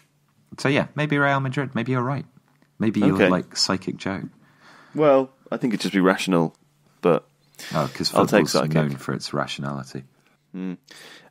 So 0.58 0.68
yeah, 0.68 0.86
maybe 0.94 1.18
Real 1.18 1.40
Madrid. 1.40 1.74
Maybe 1.74 1.92
you're 1.92 2.02
right. 2.02 2.26
Maybe 2.78 3.00
you're 3.00 3.28
like 3.30 3.56
Psychic 3.56 3.96
Joe. 3.96 4.24
Well, 4.94 5.30
I 5.50 5.56
think 5.56 5.72
it'd 5.72 5.80
just 5.82 5.94
be 5.94 6.00
rational, 6.00 6.54
but 7.00 7.26
Oh, 7.74 7.86
because 7.86 8.12
I'll 8.14 8.26
take 8.26 8.48
football's 8.48 8.74
known 8.74 8.96
for 8.96 9.14
its 9.14 9.32
rationality. 9.32 10.04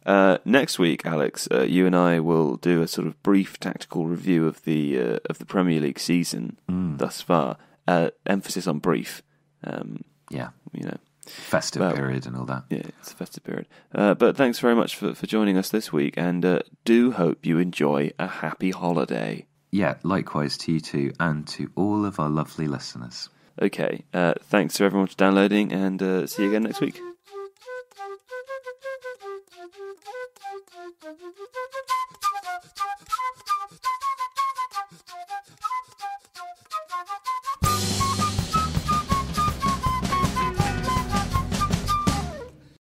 Uh, 0.05 0.37
next 0.45 0.79
week, 0.79 1.05
Alex, 1.05 1.47
uh, 1.51 1.61
you 1.61 1.85
and 1.85 1.95
I 1.95 2.19
will 2.19 2.55
do 2.57 2.81
a 2.81 2.87
sort 2.87 3.05
of 3.07 3.21
brief 3.21 3.59
tactical 3.59 4.05
review 4.07 4.47
of 4.47 4.63
the 4.63 4.99
uh, 4.99 5.19
of 5.29 5.37
the 5.37 5.45
Premier 5.45 5.79
League 5.79 5.99
season 5.99 6.57
thus 6.67 7.21
far. 7.21 7.57
Uh, 7.87 8.09
emphasis 8.25 8.65
on 8.67 8.79
brief. 8.79 9.21
Um, 9.63 10.03
Yeah, 10.29 10.49
you 10.71 10.85
know, 10.85 10.97
festive 11.31 11.79
but, 11.79 11.95
period 11.95 12.25
and 12.25 12.35
all 12.35 12.45
that. 12.45 12.63
Yeah, 12.69 12.83
it's 12.99 13.11
a 13.11 13.15
festive 13.15 13.43
period. 13.43 13.67
Uh, 13.93 14.13
but 14.13 14.35
thanks 14.35 14.59
very 14.59 14.75
much 14.75 14.95
for, 14.95 15.13
for 15.13 15.27
joining 15.27 15.57
us 15.57 15.69
this 15.69 15.91
week, 15.91 16.15
and 16.17 16.43
uh, 16.45 16.59
do 16.85 17.11
hope 17.11 17.45
you 17.45 17.57
enjoy 17.57 18.11
a 18.19 18.27
happy 18.27 18.71
holiday. 18.71 19.45
Yeah, 19.71 19.95
likewise 20.03 20.57
to 20.59 20.73
you 20.73 20.79
too, 20.79 21.13
and 21.19 21.47
to 21.49 21.71
all 21.75 22.05
of 22.05 22.19
our 22.19 22.29
lovely 22.29 22.67
listeners. 22.67 23.29
Okay, 23.61 24.03
uh, 24.13 24.33
thanks 24.41 24.75
to 24.75 24.83
everyone 24.83 25.07
for 25.07 25.15
downloading, 25.15 25.71
and 25.71 26.01
uh, 26.01 26.27
see 26.27 26.43
you 26.43 26.49
again 26.49 26.63
next 26.63 26.81
week. 26.81 26.99